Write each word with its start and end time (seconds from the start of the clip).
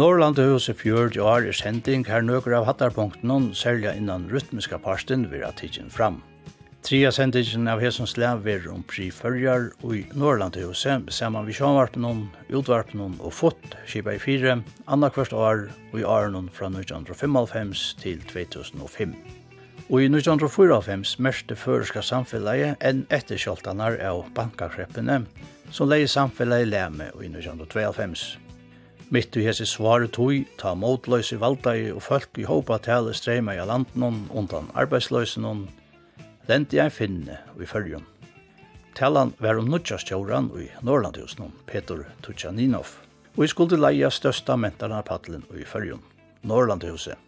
Norrland 0.00 0.38
er 0.40 0.48
hos 0.48 0.70
i 0.70 0.72
fjord 0.72 1.18
og 1.20 1.44
er 1.44 1.52
sending 1.52 2.06
her 2.08 2.22
nøkker 2.24 2.54
av 2.56 2.64
hattarpunkten 2.64 3.50
særlig 3.52 3.90
innan 3.98 4.22
rytmiska 4.32 4.78
parsten 4.80 5.26
vil 5.28 5.42
ha 5.44 5.50
tidsen 5.52 5.90
fram. 5.92 6.22
Tria 6.86 7.10
sendingen 7.12 7.68
av 7.68 7.82
Hesons 7.84 8.14
Læv 8.16 8.48
er 8.48 8.70
om 8.72 8.80
priførjar 8.88 9.68
og 9.82 9.92
i 9.98 10.00
Norrland 10.16 10.56
og 10.56 10.70
huset 10.70 11.12
saman 11.12 11.44
vi 11.44 11.58
sjånvarpen 11.58 12.08
om, 12.08 12.24
utvarpen 12.48 13.18
og 13.18 13.34
fot, 13.42 13.76
kipa 13.84 14.16
i 14.16 14.22
fire, 14.22 14.62
anna 14.88 15.12
kvart 15.12 15.36
år 15.36 15.66
og 15.92 16.00
i 16.00 16.08
åren 16.08 16.48
fra 16.48 16.72
1995 16.72 17.86
til 18.00 18.24
2005. 18.32 19.16
Og 19.90 20.00
i 20.00 20.08
1994 20.08 21.18
mørste 21.20 21.58
føreska 21.60 22.00
samfellet 22.00 22.78
enn 22.80 23.04
etter 23.12 23.36
kjoltanar 23.36 24.00
av 24.00 24.30
bankakreppene, 24.32 25.26
som 25.68 25.92
leie 25.92 26.08
samfellet 26.08 26.64
i 26.64 26.70
Læme 26.72 27.12
i 27.20 27.28
1992. 27.28 28.49
Mitt 29.10 29.34
i 29.36 29.42
hese 29.42 29.66
svare 29.66 30.06
tog, 30.06 30.44
ta 30.54 30.70
motløse 30.78 31.34
valdai 31.42 31.90
og 31.90 31.98
folk 32.06 32.38
i 32.38 32.44
håpa 32.46 32.76
tale 32.78 33.10
streima 33.10 33.56
i 33.58 33.64
landen 33.66 34.28
undan 34.30 34.68
arbeidsløsen 34.78 35.48
lente 36.46 36.78
jeg 36.78 36.94
finne 36.94 37.40
i 37.58 37.66
fyrjun. 37.66 38.06
Talan 38.94 39.32
var 39.42 39.58
om 39.58 39.66
nutjastjåran 39.66 40.52
i 40.62 40.68
Norrlandhusen, 40.86 41.50
Peter 41.66 42.04
Tutjaninov, 42.22 42.92
og 43.34 43.44
i 43.44 43.50
skulde 43.50 43.80
leia 43.80 44.12
størsta 44.14 44.54
mentarna 44.54 45.02
paddelen 45.02 45.42
i 45.58 45.66
fyrjun, 45.66 46.06
Norrlandhuset. 46.46 47.18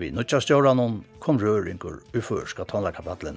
Vi 0.00 0.08
nutjastjåran 0.10 1.02
kom 1.20 1.40
røringur 1.44 2.00
i 2.16 2.24
førska 2.24 2.64
tannlakapaddelen. 2.64 3.36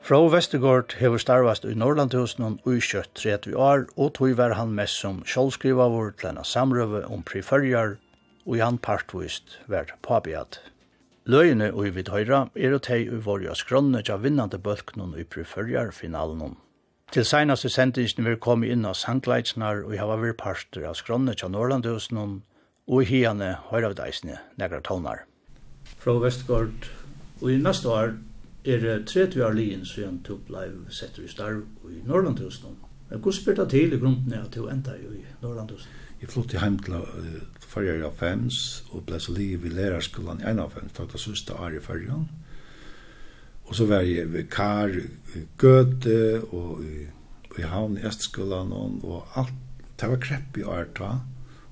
Frå 0.00 0.30
Vestergaard 0.32 0.94
hever 0.96 1.20
starvast 1.20 1.66
i 1.68 1.74
Norrlandhusen 1.76 2.56
og 2.64 2.68
i 2.72 2.80
kjøtt 2.80 3.12
30 3.20 3.56
år, 3.60 3.82
og 4.00 4.14
tog 4.16 4.32
var 4.38 4.54
han 4.56 4.72
mest 4.74 4.96
som 5.02 5.20
sjålskrivavur 5.28 6.14
til 6.18 6.32
en 6.32 6.46
samrøve 6.46 7.02
om 7.04 7.20
prifølger, 7.22 7.98
og 8.46 8.56
i 8.56 8.62
han 8.64 8.78
partvist 8.80 9.58
var 9.68 9.92
påbjad. 10.02 10.56
Løyene 11.28 11.68
og 11.74 11.86
i 11.86 11.92
vidhøyra 11.94 12.46
er 12.56 12.74
og 12.74 12.82
teg 12.88 13.12
i 13.12 13.20
vårja 13.26 13.52
skrønne 13.54 14.00
til 14.02 14.22
vinnande 14.24 14.58
bølknen 14.58 15.12
i 15.20 15.26
prifølgerfinalen. 15.28 16.56
Til 17.12 17.26
seinaste 17.26 17.68
sendingen 17.68 18.24
vi 18.24 18.38
kom 18.40 18.64
inn 18.64 18.88
av 18.88 18.96
sangleitsnar 18.96 19.84
og 19.84 19.98
hava 20.00 20.16
vi 20.24 20.32
parster 20.32 20.88
av 20.88 20.96
skrønne 20.96 21.36
til 21.36 21.52
Norrlandhusen 21.52 22.40
og 22.88 22.96
i 23.02 23.06
hiane 23.12 23.52
høyra 23.68 23.92
vi 23.92 24.00
deisne 24.00 24.40
negra 24.56 24.80
tånar. 24.80 25.26
Frå 26.00 26.16
Vestergaard, 26.24 26.88
og 27.42 27.52
i 27.52 27.60
neste 27.60 27.92
år 27.92 28.16
er 28.64 29.04
30 29.06 29.44
år 29.44 29.54
lijen 29.56 29.84
siden 29.88 30.20
du 30.26 30.36
ble 30.48 30.66
sett 30.92 31.18
i 31.18 31.28
starv 31.28 31.64
i 31.88 32.02
Norrlandhusen. 32.04 32.76
Men 33.10 33.20
hvordan 33.20 33.40
spør 33.40 33.54
det 33.62 33.70
til 33.70 33.94
i 33.94 33.98
grunden 33.98 34.32
at 34.36 34.54
du 34.54 34.68
enda 34.68 34.94
i 34.94 35.24
Norrlandhusen? 35.42 35.88
Jeg 36.20 36.28
flyttet 36.28 36.60
hjem 36.60 36.76
til 36.84 37.40
farger 37.64 38.04
av 38.04 38.18
fems 38.20 38.82
og 38.90 39.06
ble 39.08 39.20
så 39.22 39.32
liv 39.32 39.64
i 39.64 39.72
lærerskolen 39.72 40.42
i 40.42 40.50
en 40.50 40.60
av 40.60 40.74
fems, 40.74 40.92
takk 40.92 41.14
det 41.14 41.22
siste 41.22 41.56
år 41.56 41.78
i 41.78 41.80
fargen. 41.80 42.28
Og 43.70 43.74
så 43.78 43.86
var 43.88 44.04
jeg 44.04 44.28
ved 44.32 44.50
Kar, 44.52 44.92
Gøte 45.58 46.42
og 46.50 46.84
i, 46.84 47.06
i 47.56 47.66
havn 47.70 47.96
i 47.96 48.04
Østskolen 48.04 48.74
og, 48.74 49.26
alt. 49.38 49.56
Det 50.00 50.08
var 50.08 50.20
krepp 50.20 50.56
i 50.56 50.64
år 50.64 50.86
da. 50.96 51.10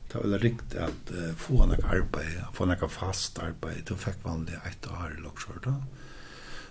Det 0.09 0.21
var 0.23 0.41
rikt 0.41 0.75
at 0.81 1.13
uh, 1.13 1.33
få 1.37 1.67
noe 1.69 1.81
arbeid, 1.85 2.41
få 2.57 2.65
noe 2.69 2.89
fast 2.93 3.41
arbeid. 3.45 3.85
Det 3.89 3.97
fikk 4.01 4.21
vanlig 4.25 4.57
et 4.69 4.89
år 4.89 5.17
i 5.17 5.23
Loksjord 5.25 5.65
da. 5.65 5.77
Mm 5.77 5.98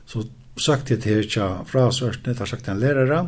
Så 0.08 0.24
sagt 0.58 0.92
jeg 0.92 1.04
til 1.04 1.26
ikke 1.26 1.50
fra 1.70 1.90
sørstene, 1.94 2.34
det 2.34 2.44
har 2.44 2.50
sagt 2.50 2.70
en 2.72 2.80
lærere, 2.82 3.26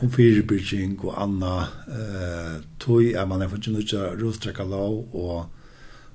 om 0.00 0.10
firebygging 0.12 0.94
og 1.04 1.16
anna 1.20 1.54
eh, 1.92 2.54
tog 2.80 3.04
er 3.04 3.26
man 3.28 3.42
har 3.44 3.50
funnet 3.52 3.84
ut 3.84 3.96
av 3.98 4.14
rostrekka 4.20 4.64
lov 4.64 5.16
og 5.16 5.50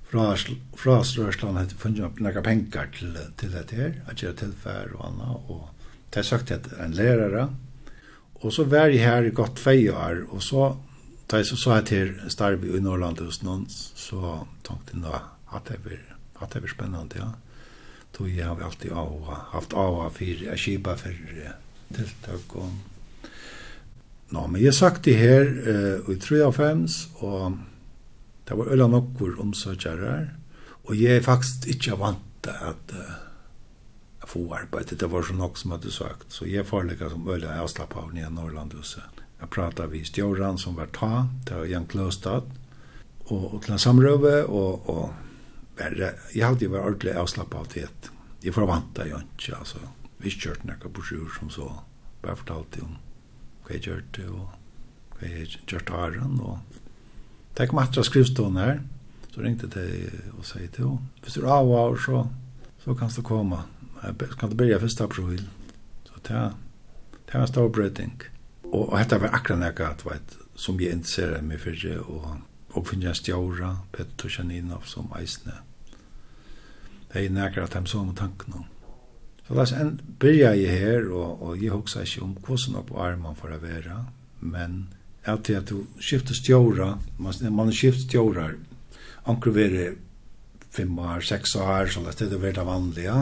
fra, 0.09 0.31
fra 0.77 0.95
sørstene 1.05 1.61
har 1.61 1.75
funnet 1.77 2.05
opp 2.07 2.21
noen 2.23 2.45
penger 2.45 2.89
til, 2.95 3.13
til 3.37 3.53
dette 3.53 3.77
her, 3.77 3.93
at 4.09 4.21
gjøre 4.21 4.39
tilfær 4.41 4.95
og 4.95 5.05
anna, 5.09 5.35
og 5.51 5.69
det 6.09 6.21
har 6.21 6.27
sagt 6.29 6.49
til 6.49 6.81
en 6.81 6.97
lærere. 6.97 7.47
Og 8.41 8.53
så 8.53 8.65
var 8.69 8.93
jeg 8.93 9.05
her 9.05 9.27
i 9.27 9.33
godt 9.35 9.61
fei 9.61 9.87
år, 9.89 10.25
og 10.29 10.43
så 10.43 10.73
da 11.31 11.41
jeg 11.41 11.49
så 11.49 11.57
sa 11.57 11.79
jeg 11.79 11.87
til 11.89 12.11
Starby 12.29 12.75
i 12.77 12.81
Norrland 12.83 13.21
hos 13.25 13.41
noen, 13.41 13.65
så 13.69 14.43
tenkte 14.65 14.93
jeg 14.93 15.01
nå 15.01 15.13
at 15.55 15.71
det 15.71 15.79
var, 15.85 16.01
at 16.41 16.53
det 16.53 16.61
blir 16.61 16.73
spennende, 16.73 17.17
ja 17.17 17.31
tog 18.15 18.31
jeg 18.31 18.47
har 18.47 18.61
alltid 18.63 18.91
av, 18.95 19.31
haft 19.51 19.75
av 19.77 20.01
for 20.15 20.43
jeg 20.45 20.61
kjipa 20.61 20.95
for 20.99 21.23
tiltak 21.95 22.59
og 22.59 22.75
Nå, 24.33 24.41
men 24.49 24.57
jeg 24.57 24.73
sagt 24.73 25.05
det 25.05 25.13
her 25.19 25.45
uh, 25.45 26.07
i 26.09 26.15
3 26.17 26.39
av 26.47 26.55
5, 26.57 26.79
og 27.27 27.59
det 28.49 28.55
var 28.57 28.71
øyla 28.73 28.87
nokkur 28.89 29.35
omsøkjere, 29.43 30.15
og 30.89 30.97
jeg 30.97 31.19
er 31.19 31.27
faktisk 31.27 31.67
ikke 31.69 31.99
vant 32.01 32.49
at 32.49 32.95
uh, 32.97 33.11
få 34.25 34.47
arbeid, 34.57 34.95
det 34.97 35.11
var 35.11 35.23
så 35.23 35.37
nok 35.37 35.61
som 35.61 35.75
hadde 35.75 35.93
sagt, 35.93 36.25
så 36.33 36.49
jeg 36.49 36.65
forelegger 36.65 37.13
som 37.13 37.29
øyla 37.29 37.53
avslapp 37.61 37.93
av 38.01 38.09
nye 38.17 38.31
Norrlandhuset. 38.33 39.21
Jeg 39.39 39.51
pratet 39.53 39.93
vi 39.93 40.01
stjåren 40.07 40.57
som 40.57 40.77
var 40.79 40.89
ta, 40.95 41.27
det 41.45 41.59
var 41.59 41.69
Jan 41.69 41.85
Kløstad, 41.85 42.49
og, 43.29 43.45
og 43.53 43.61
til 43.61 43.77
en 43.77 43.85
samrøve, 43.85 44.35
og, 44.49 44.89
og 44.89 45.13
bare, 45.77 46.13
jeg 46.33 46.45
hadde 46.45 46.65
jo 46.65 46.73
vært 46.73 46.89
ordentlig 46.89 47.15
avslappet 47.19 47.59
av 47.59 47.69
det. 47.73 48.11
Jeg 48.45 48.53
forvanta 48.55 49.07
jo 49.09 49.19
ikke, 49.21 49.57
altså. 49.59 49.81
Vi 50.21 50.31
kjørte 50.31 50.69
noen 50.69 50.93
brosjur 50.93 51.31
som 51.35 51.51
så. 51.53 51.67
Bare 52.23 52.39
fortalte 52.39 52.83
om 52.85 52.95
hva 53.65 53.75
jeg 53.75 53.85
kjørte, 53.87 54.27
og 54.31 55.17
hva 55.17 55.31
jeg 55.31 55.61
kjørte 55.65 55.97
haren, 55.97 56.39
og 56.39 56.59
det 57.57 57.69
kom 57.69 57.81
etter 57.81 58.05
skrivstående 58.05 58.67
her. 58.67 58.79
Så 59.33 59.43
ringte 59.43 59.67
de 59.67 59.85
og 60.37 60.45
sier 60.47 60.69
til 60.71 60.87
henne, 60.87 61.09
hvis 61.23 61.35
du 61.35 61.43
er 61.43 61.51
av 61.57 61.71
og 61.75 61.97
så, 61.99 62.23
så 62.83 62.95
kan 62.95 63.11
du 63.11 63.21
komme. 63.25 63.65
Jeg 64.03 64.31
kan 64.39 64.51
du 64.51 64.55
begynne 64.55 64.79
først 64.79 65.01
april. 65.03 65.43
Så 66.07 66.21
det, 66.27 66.41
det 67.25 67.33
var 67.33 67.43
en 67.43 67.51
stor 67.51 67.69
brøting. 67.69 68.15
Og, 68.69 68.89
og 68.89 68.97
dette 68.99 69.19
var 69.19 69.35
akkurat 69.35 69.59
noe, 69.59 69.95
vet, 70.05 70.37
som 70.55 70.79
jeg 70.79 70.95
interesserer 70.95 71.43
meg 71.43 71.59
for, 71.63 71.87
og 72.05 72.29
og 72.75 72.87
finja 72.89 73.13
stjóra, 73.15 73.71
Petter 73.95 74.29
Tjaninov 74.29 74.85
som 74.89 75.11
eisne. 75.17 75.61
Det 77.11 77.23
er 77.23 77.31
nekra 77.31 77.65
at 77.65 77.77
de 77.77 77.87
sånne 77.87 78.29
om. 78.53 78.65
Så 79.47 79.53
la 79.53 79.61
oss 79.61 79.73
en 79.77 79.99
byrja 80.19 80.55
i 80.57 80.65
her, 80.65 81.07
og, 81.13 81.41
og 81.41 81.61
jeg 81.61 81.71
hoksa 81.71 82.03
ikke 82.03 82.23
om 82.25 82.35
hvordan 82.43 82.79
opp 82.81 82.95
armen 82.97 83.37
for 83.37 83.53
å 83.53 83.61
være, 83.61 83.99
men 84.41 84.87
at 85.25 85.45
det 85.47 85.57
at 85.57 85.69
du 85.69 85.85
skifter 86.01 86.37
stjóra, 86.37 86.95
man, 87.17 87.53
man 87.53 87.71
skifter 87.73 88.09
stjóra, 88.09 88.49
anker 89.29 89.53
være 89.53 89.91
fem 90.75 90.97
år, 90.99 91.21
seks 91.25 91.55
år, 91.55 91.87
så 91.89 92.03
det 92.03 92.25
er 92.25 92.33
det 92.33 92.41
veldig 92.41 92.65
vanlige. 92.67 93.13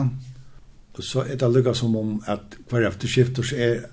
Og 0.94 1.04
så 1.04 1.24
er 1.24 1.38
det 1.38 1.50
lykka 1.50 1.74
som 1.76 1.94
om 1.96 2.16
at 2.30 2.56
hver 2.70 2.88
efter 2.88 3.10
skifter 3.10 3.46
så 3.46 3.60
er 3.60 3.86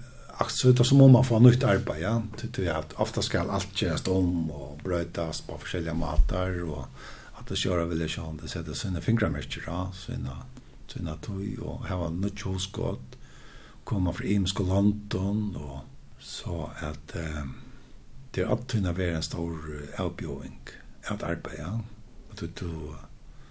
så 0.48 0.72
då 0.72 0.84
som 0.84 1.02
om 1.02 1.12
man 1.12 1.24
får 1.24 1.40
nytt 1.40 1.64
arbete. 1.64 2.00
Ja. 2.00 2.22
Det 2.42 2.68
är 2.68 2.74
att 2.74 2.94
ofta 2.94 3.22
ska 3.22 3.42
allt 3.42 3.82
göras 3.82 4.08
om 4.08 4.52
och 4.52 4.80
brötas 4.84 5.42
på 5.42 5.60
olika 5.74 5.94
matar 5.94 6.64
och 6.64 6.86
att 7.34 7.48
det 7.48 7.56
köra 7.56 7.86
vill 7.86 8.02
jag 8.02 8.24
han 8.24 8.38
det 8.38 8.48
sätter 8.48 8.74
sina 8.74 9.02
fingermärken 9.02 9.64
ja 9.66 9.92
sina 9.94 10.38
sina 10.88 11.16
tog 11.16 11.60
och 11.60 11.88
ha 11.88 12.10
nytt 12.10 12.42
huskott 12.46 13.18
komma 13.84 14.14
från 14.14 14.28
Imsko 14.28 14.64
London 14.64 15.56
och 15.56 15.80
så 16.20 16.70
att 16.76 17.16
eh, 17.16 17.46
det 18.32 18.42
är 18.42 18.54
att 18.54 18.68
tunna 18.68 18.94
vara 18.94 19.08
en 19.08 19.24
stor 19.24 19.82
avbjövning 19.98 20.60
att 21.04 21.24
arbeta. 21.24 21.58
Ja. 21.58 21.80
Att 22.32 22.38
du, 22.38 22.48
du, 22.48 22.70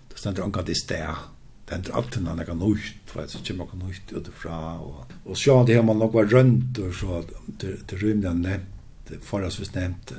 du 0.08 0.16
ständer 0.16 0.42
omkring 0.42 0.68
i 0.68 0.74
steg 0.74 1.08
det 1.70 1.76
händer 1.76 1.92
alltid 1.92 2.22
när 2.22 2.34
något 2.34 2.68
nytt, 2.68 3.16
vet 3.16 3.30
så 3.30 3.38
kommer 3.38 3.64
något 3.64 3.88
nytt 3.88 4.12
utifrån 4.12 4.80
og 4.80 5.04
och 5.24 5.38
så 5.38 5.64
det 5.64 5.74
har 5.74 5.82
man 5.82 5.98
nog 5.98 6.12
varit 6.12 6.32
runt 6.32 6.78
och 6.78 6.94
så 6.94 7.24
det 7.46 7.88
det 7.88 7.96
rymden 7.96 8.42
nämnt 8.42 9.24
förras 9.24 9.60
vi 9.60 9.80
nämnt 9.80 10.12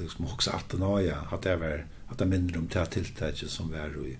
liksom 0.00 0.24
också 0.24 0.50
att 0.50 0.78
nå 0.78 1.00
ja 1.00 1.16
at 1.32 1.42
det 1.42 1.56
var 1.56 1.84
at 2.08 2.18
det 2.18 2.26
minner 2.26 2.58
om 2.58 2.68
det 2.72 2.86
tilltaget 2.86 3.50
som 3.50 3.70
var 3.70 4.06
i 4.06 4.16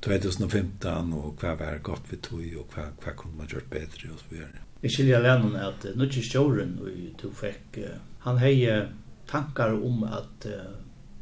2015 0.00 1.12
og 1.12 1.36
kvar 1.38 1.54
var 1.54 1.78
godt 1.82 2.12
vi 2.12 2.16
tog 2.16 2.56
og 2.58 2.68
kvar 2.72 2.92
kvar 3.02 3.12
kunne 3.12 3.36
man 3.36 3.46
gjort 3.46 3.70
bättre 3.70 4.12
og 4.12 4.18
så 4.18 4.24
vidare. 4.30 4.60
Jeg 4.82 4.90
skiljer 4.90 5.20
lennom 5.20 5.56
at 5.56 5.86
nu 5.96 6.08
till 6.08 6.22
Stjoren 6.22 6.78
och 6.78 7.20
tog 7.20 7.34
fick 7.36 7.84
han 8.18 8.38
hejer 8.38 8.92
tankar 9.26 9.72
om 9.84 10.02
att 10.04 10.46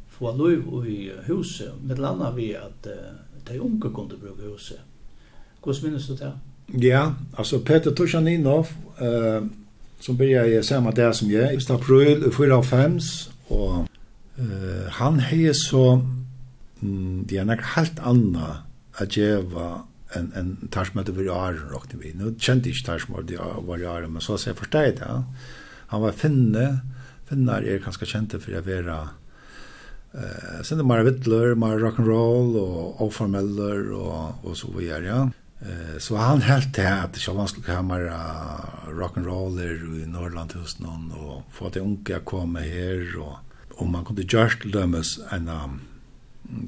få 0.09 0.31
lov 0.37 0.87
i 0.87 1.11
huset 1.23 1.73
med 1.83 1.99
landa 1.99 2.31
vi 2.31 2.55
at 2.55 2.87
uh, 2.87 3.24
de 3.47 3.61
unge 3.61 3.93
kunde 3.93 4.15
bruke 4.21 4.51
huset. 4.51 4.79
Hvordan 5.63 5.83
minnes 5.83 6.07
du 6.07 6.13
det? 6.13 6.33
Ja, 6.81 7.11
altså 7.37 7.59
Peter 7.59 7.93
Tushaninov, 7.93 8.67
uh, 9.01 9.47
som 9.99 10.17
begynte 10.17 10.59
i 10.59 10.63
samme 10.63 10.91
dag 10.91 11.15
som 11.15 11.31
jeg, 11.31 11.53
i 11.53 11.73
april 11.73 12.31
4 12.31 12.53
og 13.49 13.87
uh, 14.37 14.85
han 14.89 15.19
har 15.19 15.53
så, 15.53 16.01
mm, 16.81 17.25
det 17.29 17.37
er 17.37 17.43
nok 17.43 17.61
helt 17.75 17.99
annet 17.99 18.63
at 18.97 19.17
jeg 19.17 19.51
var 19.51 19.85
en 20.15 20.31
en 20.35 20.69
tarsmøte 20.71 21.15
var 21.15 21.23
jag 21.23 21.55
rockade 21.71 21.97
vi. 22.03 22.13
Nu 22.13 22.35
kände 22.39 22.69
jag 22.69 22.85
tarsmöte 22.85 23.33
jag 23.33 23.63
var 23.67 23.77
jag 23.77 24.11
men 24.11 24.21
så 24.21 24.37
så 24.37 24.49
jeg 24.49 24.57
forstått 24.57 24.97
det. 24.97 25.23
Han 25.87 26.01
var 26.01 26.11
finne, 26.11 26.79
finnar 27.29 27.61
är 27.61 27.79
ganska 27.79 28.05
kända 28.05 28.39
för 28.39 28.57
att 28.57 28.65
vara 28.65 29.09
Eh, 30.17 30.61
sen 30.63 30.77
det 30.77 30.83
mer 30.83 31.03
vittler, 31.03 31.55
mer 31.55 31.77
rock 31.79 31.99
and 31.99 32.07
roll 32.07 32.55
och 32.55 33.01
oformeller 33.01 33.91
och 33.91 34.45
och 34.45 34.57
så 34.57 34.71
vidare. 34.77 35.05
Ja. 35.05 35.29
Eh, 35.61 35.97
så 35.99 36.15
han 36.15 36.41
helt 36.41 36.75
det 36.75 37.01
att 37.03 37.13
det 37.13 37.33
man 37.33 37.47
skulle 37.47 37.73
ha 37.73 37.81
rock 38.87 39.17
and 39.17 39.25
roller 39.25 40.03
i 40.03 40.05
Norrland 40.05 40.53
hos 40.53 40.79
någon 40.79 41.11
och 41.11 41.43
få 41.51 41.67
att 41.67 41.77
unga 41.77 42.19
komma 42.23 42.59
här 42.59 43.17
och 43.19 43.37
om 43.81 43.91
man 43.91 44.05
kunde 44.05 44.21
just 44.21 44.73
dömas 44.73 45.19
en 45.29 45.49
um, 45.49 45.81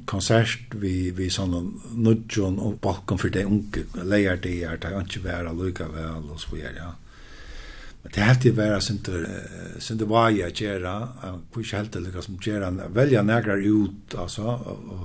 konsert 0.04 0.74
vi 0.74 1.10
vi 1.10 1.30
sån 1.30 1.80
nudjon 1.94 2.58
och 2.58 2.78
bakom 2.78 3.18
för 3.18 3.28
det 3.28 3.44
unga 3.44 4.04
lejer 4.04 4.38
det 4.42 4.64
är 4.64 4.76
det 4.76 4.98
inte 4.98 5.20
vara 5.20 5.52
lika 5.52 5.88
väl 5.88 6.30
och 6.30 6.40
så 6.40 6.56
vidare. 6.56 6.74
Ja 6.76 6.94
Men 8.02 8.12
det 8.14 8.26
helt 8.26 8.46
i 8.46 8.52
vera 8.54 8.80
synder, 8.80 9.24
synder 9.82 10.10
vaja 10.10 10.48
gjerra, 10.54 10.94
hvor 11.50 11.64
ikke 11.64 11.80
helt 11.80 11.96
det 11.96 12.04
lykka 12.04 12.22
som 12.24 12.38
gjerra, 12.42 12.70
velja 12.94 13.24
negrar 13.26 13.62
ut, 13.64 14.14
altså, 14.14 14.54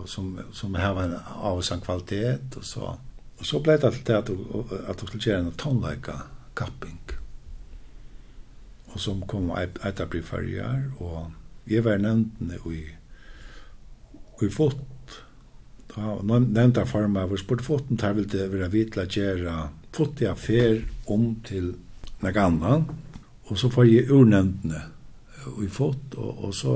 som, 0.08 0.38
som 0.54 0.78
heva 0.78 1.08
en 1.08 1.18
av 1.18 1.58
avsann 1.58 1.82
kvalitet, 1.84 2.60
og 2.60 2.68
så. 2.68 2.94
Og 3.40 3.48
så 3.50 3.60
blei 3.64 3.80
det 3.82 3.92
til 3.96 4.06
det 4.08 4.20
at 4.22 4.30
du 4.30 5.06
skulle 5.08 5.24
gjerra 5.24 5.44
en 5.44 5.56
tonleika 5.60 6.20
kapping. 6.56 7.00
Og 8.94 9.00
som 9.02 9.24
kom 9.28 9.50
etter 9.58 10.10
bli 10.10 10.22
farger, 10.22 10.92
og 11.02 11.34
jeg 11.70 11.82
var 11.86 11.98
nevntene 11.98 12.62
i, 12.70 12.84
i 14.46 14.52
fot, 14.54 14.78
Ja, 15.94 16.16
nevnt 16.26 16.80
av 16.82 16.90
forma, 16.90 17.28
hvor 17.30 17.38
spurt 17.38 17.62
foten 17.62 18.00
tar 18.02 18.16
vel 18.18 18.26
det 18.30 18.48
vera 18.50 18.66
vitla 18.74 19.06
gjerra 19.06 19.68
fotia 19.94 20.34
fer 20.34 20.82
om 21.14 21.36
til 21.46 21.76
nek 22.24 22.40
annan, 22.40 22.88
og 23.50 23.60
så 23.60 23.70
får 23.72 23.90
jeg 23.90 24.10
urnevntene 24.12 24.82
i 25.64 25.68
fot, 25.72 26.16
og, 26.16 26.46
og 26.48 26.54
så 26.56 26.76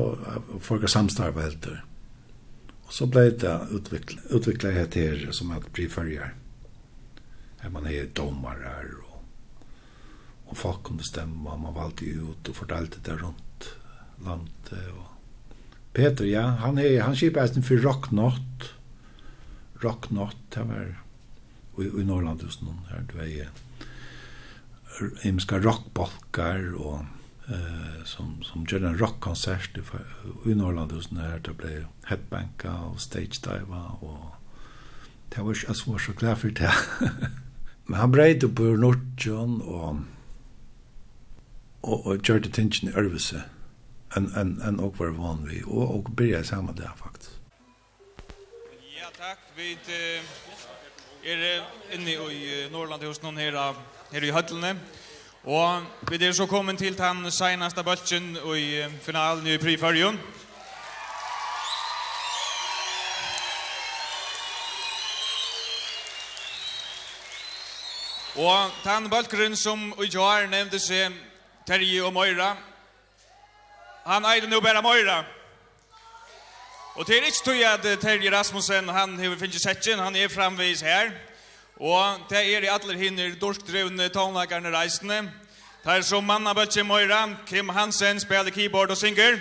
får 0.64 0.84
jeg 0.84 0.92
samstarve 0.92 1.46
helt 1.46 1.62
der. 1.64 1.84
Og 2.88 2.94
så 2.96 3.08
ble 3.12 3.30
det 3.40 3.56
utviklet, 3.76 4.28
utviklet 4.32 4.80
jeg 4.82 4.92
til 4.96 5.26
som 5.36 5.52
at 5.56 5.68
bli 5.76 5.88
følger. 5.92 6.34
Her 7.62 7.74
man 7.74 7.88
er 7.90 8.12
domare 8.16 8.76
og, 9.02 9.20
og 10.48 10.56
folk 10.58 10.84
kunne 10.88 11.04
stemme, 11.04 11.50
og 11.50 11.60
man 11.64 11.76
valgte 11.76 12.08
ut 12.08 12.50
og 12.50 12.56
fortalte 12.56 13.04
det 13.04 13.18
rundt 13.22 13.70
landet. 14.24 14.74
Og. 14.94 15.56
Peter, 15.94 16.26
ja, 16.28 16.46
han, 16.64 16.80
er, 16.80 17.02
han 17.04 17.16
kjipet 17.16 17.44
eisen 17.44 17.66
for 17.68 17.84
Rocknott. 17.84 18.72
Rocknott, 19.84 20.40
det 20.56 20.68
var 20.68 20.92
i, 21.78 21.88
i 21.88 22.08
Norrlandhusen, 22.08 22.72
her 22.92 23.04
du 23.12 23.18
er 23.20 23.32
igjen 23.32 23.64
himska 25.24 25.60
rockbalkar 25.60 26.74
og 26.76 27.06
eh 27.48 28.04
som 28.06 28.44
som 28.44 28.66
gjorde 28.66 28.88
en 28.88 29.00
rockkonsert 29.00 29.78
i 30.46 30.54
Norrland 30.54 30.92
hos 30.92 31.12
när 31.12 31.40
det 31.40 31.54
blev 31.58 31.86
headbanka 32.04 32.72
och 32.72 33.02
stage 33.02 33.42
dive 33.44 33.82
och 34.02 34.36
det 35.30 35.42
var 35.42 35.58
jag 35.68 35.76
svår 35.76 36.00
så 36.00 36.14
klar 36.14 36.36
för 36.36 36.50
det. 36.50 36.74
Men 37.86 38.00
han 38.00 38.12
brejde 38.12 38.50
på 38.50 38.64
og 38.64 38.96
og 39.62 40.02
och 41.82 42.06
och 42.08 42.30
gjorde 42.30 42.50
tension 42.50 42.90
i 42.90 42.94
Örvese. 42.94 43.44
En 44.16 44.32
en 44.36 44.62
en 44.62 44.80
och 44.80 45.00
var 45.00 45.08
van 45.08 45.48
vi 45.48 45.64
og 45.64 45.96
och 45.96 46.12
började 46.12 46.44
saman 46.44 46.76
der 46.76 46.92
faktisk. 46.96 47.32
Ja 49.02 49.10
takk. 49.18 49.40
Vi 49.56 49.78
är 51.24 51.64
inne 51.94 52.12
i 52.12 52.70
Norrland 52.72 53.04
hos 53.04 53.22
någon 53.22 53.38
här 53.38 53.76
her 54.12 54.24
i 54.24 54.32
høllene. 54.32 54.76
Og 55.48 55.84
vi 56.10 56.20
er 56.26 56.32
så 56.32 56.46
kommet 56.46 56.78
til 56.78 56.98
den 56.98 57.32
seneste 57.32 57.84
bølgen 57.84 58.38
i 58.56 58.84
finalen 59.02 59.48
i 59.48 59.58
Prifarjon. 59.58 60.20
Og 68.38 68.72
den 68.84 69.10
bølgeren 69.10 69.56
som 69.56 69.94
i 70.04 70.18
år 70.18 70.50
nevnte 70.52 70.80
seg 70.80 71.16
Terje 71.68 72.04
og 72.06 72.14
Møyra, 72.14 72.52
han 74.06 74.26
eier 74.30 74.46
nå 74.48 74.60
bare 74.62 74.84
Møyra. 74.86 75.24
Og 76.96 77.08
det 77.08 77.18
er 77.18 77.26
ikke 77.26 77.46
tog 77.46 77.64
at 77.66 77.88
Terje 78.02 78.32
Rasmussen, 78.32 78.90
han 78.90 79.18
har 79.20 79.40
finnet 79.40 79.62
sett 79.62 79.90
han 79.96 80.16
er 80.16 80.30
framvis 80.30 80.82
her. 80.82 81.12
Og 81.80 82.20
det 82.30 82.38
er 82.38 82.64
i 82.66 82.70
alle 82.74 82.98
hinner 82.98 83.36
dorskdrevne 83.42 84.10
tonlagarne 84.10 84.72
reisende. 84.74 85.32
Det 85.84 85.94
er 85.94 86.02
som 86.02 86.24
manna 86.24 86.54
bøtje 86.54 86.84
Moira, 86.84 87.30
Kim 87.46 87.70
Hansen 87.70 88.20
spiller 88.20 88.50
keyboard 88.50 88.90
og 88.92 88.98
synger. 88.98 89.38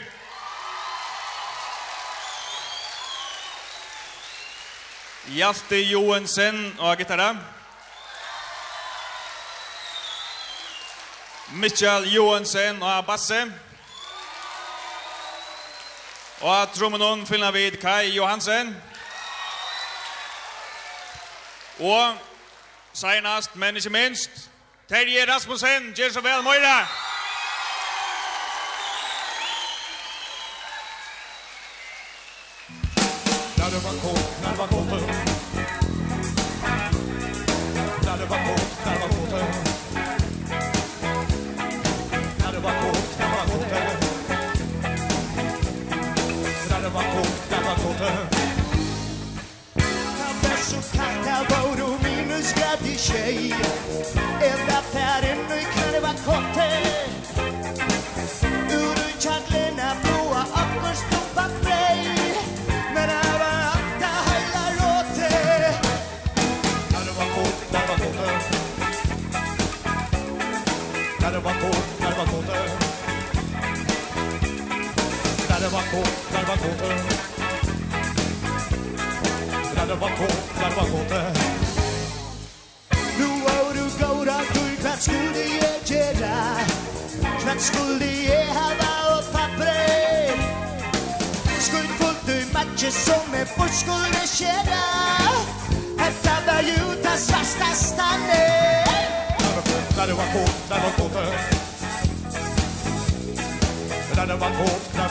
Hjalte 5.26 5.80
Johansen 5.80 6.76
og 6.78 6.96
gitarra. 6.96 7.36
Mitchell 11.52 12.14
Johansen 12.14 12.82
og 12.82 13.06
basse. 13.06 13.52
Og 16.40 16.68
trommenon 16.74 17.26
finner 17.26 17.50
vi 17.50 17.70
Kai 17.70 18.12
Johansen. 18.12 18.76
Og 21.80 22.14
senast, 22.92 23.56
men 23.56 23.76
ikke 23.76 23.90
minst, 23.90 24.30
Terje 24.88 25.32
Rasmussen, 25.34 25.92
gjør 25.94 26.12
så 26.12 26.20
vel, 26.20 26.42
Møyre! 26.42 26.86
Da 33.56 33.70
du 33.70 33.80
var 33.86 33.94
kål, 34.02 34.25
Där 51.36 51.56
var 51.56 51.76
du 51.76 52.08
minus 52.08 52.54
glädje 52.54 52.98
tjej 52.98 53.54
Enda 54.42 54.82
färden 54.82 55.38
nu 55.48 55.60
kan 55.74 55.92
det 55.92 56.00
vara 56.00 56.12
kort 56.12 56.56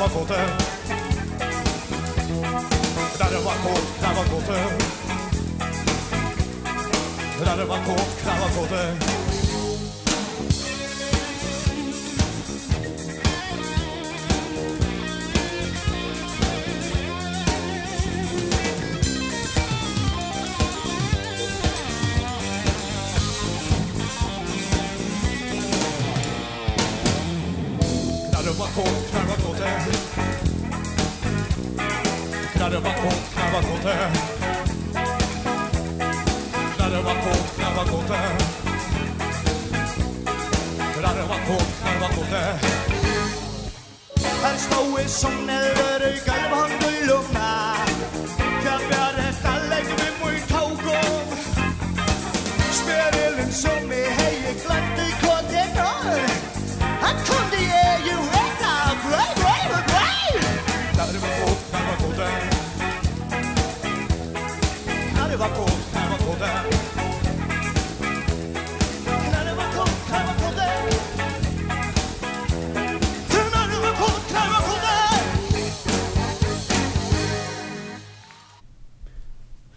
var 0.05 0.19
kåte 0.19 0.39
Där 3.17 3.43
var 3.45 3.53
kåt, 3.63 4.01
där 4.01 4.15
var 4.15 4.23
kåte 4.23 4.59
Där 7.39 7.65
var 7.65 7.77
kåt, 7.77 8.23
där 8.25 8.39
var 8.39 8.49
kåte 8.49 9.24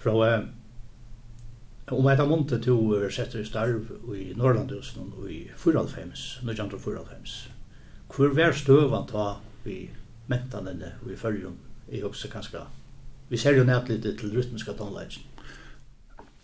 fra 0.09 0.29
eh, 0.29 0.43
om 1.91 2.05
um, 2.05 2.11
et 2.13 2.21
av 2.21 2.29
måned 2.29 2.59
to 2.65 2.77
er 2.99 3.13
setter 3.13 3.41
i 3.41 3.47
starv 3.49 3.93
i 4.13 4.33
Norrlandhusen 4.37 5.13
og 5.17 5.31
i 5.33 5.47
1994, 5.55 6.43
1994. 6.45 7.39
Hvor 8.13 8.35
vær 8.37 8.53
støvan 8.57 9.09
ta 9.09 9.39
vi 9.65 9.87
mentanene 10.29 10.95
og 11.03 11.13
i 11.13 11.17
følgen 11.17 11.57
i 11.93 12.03
også 12.05 12.29
kanskje 12.33 12.67
vi 13.29 13.37
ser 13.41 13.57
jo 13.59 13.65
nært 13.69 13.91
litt 13.93 14.07
til 14.07 14.31
rytmiska 14.33 14.73
tonleggen. 14.77 15.25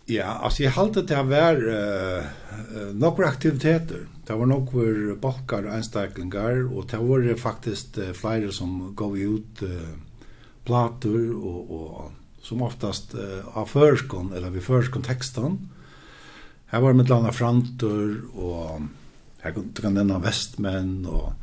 Ja, 0.05 0.35
altså 0.45 0.61
jeg 0.61 0.75
halte 0.75 1.01
det 1.01 1.15
har 1.17 1.25
vært 1.25 1.63
uh, 1.65 2.91
nokre 2.93 3.25
aktiviteter. 3.25 4.03
Det 4.25 4.35
var 4.37 4.49
nokre 4.49 5.15
balkar 5.21 5.65
og 5.65 5.73
einstaklingar, 5.73 6.61
og 6.69 6.85
det 6.91 6.99
var 7.01 7.25
faktisk 7.41 7.97
uh, 7.97 8.11
flere 8.13 8.53
som 8.53 8.91
gav 8.97 9.17
ut 9.17 9.63
uh, 9.65 9.95
plater 10.65 11.33
og, 11.33 11.73
og 11.73 12.13
som 12.45 12.61
oftast 12.61 13.13
eh, 13.13 13.57
av 13.57 13.65
förskon 13.65 14.33
eller 14.33 14.49
vid 14.49 14.63
förskon 14.63 15.01
texten. 15.01 15.69
Här 16.65 16.81
var 16.81 16.89
det 16.89 16.97
med 16.97 17.09
landa 17.09 17.31
Frantur 17.31 18.21
och 18.35 18.81
här 19.39 19.51
kan 19.51 19.71
du 19.73 19.81
kan 19.81 19.93
nämna 19.93 20.19
västmän 20.19 21.05
och 21.05 21.33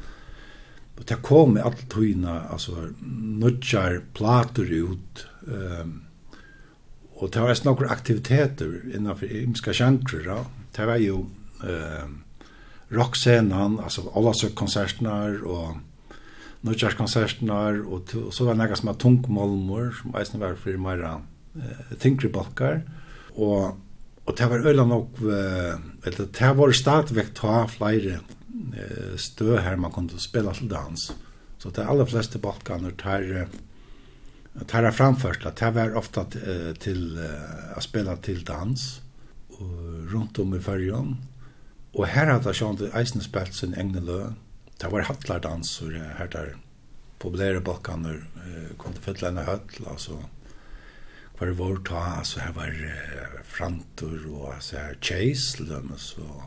och 0.97 1.05
det 1.09 1.15
kom 1.15 1.55
med 1.55 1.63
allt 1.63 1.95
tyna 1.95 2.41
alltså 2.41 2.89
nutchar 3.23 4.01
plator 4.13 4.67
ut 4.67 5.27
ehm 5.49 5.81
um, 5.81 6.03
och 7.15 7.31
det 7.31 7.41
var 7.41 7.65
några 7.65 7.89
aktiviteter 7.89 8.83
innanför 8.97 9.43
imska 9.43 9.73
genrer 9.73 10.25
Ja. 10.27 10.47
Det 10.77 10.87
var 10.87 10.97
ju 10.97 11.15
ehm 11.15 12.05
um, 12.05 12.23
rockscenen 12.89 13.81
alltså 13.81 14.13
alla 14.15 14.33
så 14.35 14.51
konserterna 14.51 15.25
och 15.25 15.77
nødgjørskonsertene, 16.67 17.55
og, 17.87 18.13
og 18.19 18.35
så 18.35 18.47
var 18.47 18.57
det 18.57 18.63
noe 18.63 18.79
som 18.79 18.91
var 18.93 18.99
tungmålmer, 19.03 19.89
som 19.99 20.15
eisen 20.19 20.43
var 20.43 20.59
for 20.61 20.79
meira 20.81 21.17
eh, 21.59 21.97
tyngre 22.03 22.31
balkar, 22.33 22.85
og, 23.35 23.81
og 24.23 24.39
det 24.39 24.49
var 24.51 24.69
øyla 24.69 24.87
nok, 24.87 25.19
eller 25.23 26.31
det 26.39 26.53
var 26.59 26.77
stadigvæk 26.77 27.35
ta 27.39 27.65
flere 27.71 28.21
eh, 28.21 29.17
stø 29.19 29.59
her 29.59 29.77
man 29.81 29.95
kunde 29.95 30.21
spela 30.23 30.55
til 30.55 30.71
dans. 30.71 31.11
Så 31.59 31.71
det 31.71 31.87
alle 31.87 32.07
fleste 32.07 32.41
balkaner 32.43 32.95
tar, 32.99 33.27
tar 34.67 34.91
framført, 34.91 35.47
det 35.59 35.75
var 35.75 35.99
ofta 35.99 36.27
til, 36.31 36.73
til 36.83 37.05
å 37.19 37.83
spela 37.83 38.17
til 38.23 38.43
dans, 38.47 38.87
og 39.59 40.09
rundt 40.13 40.39
om 40.43 40.55
i 40.57 40.63
fyrjon, 40.63 41.15
og 41.93 42.09
her 42.09 42.31
hadde 42.31 42.49
jeg 42.49 42.63
sjånt 42.63 42.83
eisen 42.97 43.23
spilt 43.25 43.55
sin 43.57 43.75
egne 43.79 44.01
løn, 44.03 44.39
det 44.83 44.89
var 44.89 45.01
hattlardans 45.01 45.83
och 45.83 45.91
det 45.91 46.11
här 46.19 46.29
där 46.29 46.57
populära 47.19 47.61
balkaner 47.61 48.25
eh, 48.37 48.77
kom 48.77 48.93
til 48.93 49.03
Fettlene 49.03 49.45
höll 49.47 49.87
alltså 49.87 50.17
hva 51.39 51.47
det 51.47 51.55
var 51.59 51.77
ta, 51.87 52.25
så 52.25 52.41
här 52.41 52.53
var 52.53 52.67
eh, 52.67 53.43
Frantor 53.45 54.27
och 54.35 54.55
altså 54.55 54.77
här 54.77 54.97
Chase, 55.01 55.63
lømmes 55.63 56.17
og, 56.19 56.43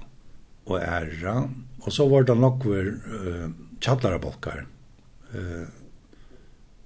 och 0.65 0.81
Æra, 0.81 1.49
og 1.79 1.93
så 1.93 2.07
var 2.09 2.23
det 2.23 2.35
nok 2.35 2.65
var 2.65 2.87
eh, 2.87 3.49
tjattlarebalkar, 3.79 4.65
eh, 5.33 5.67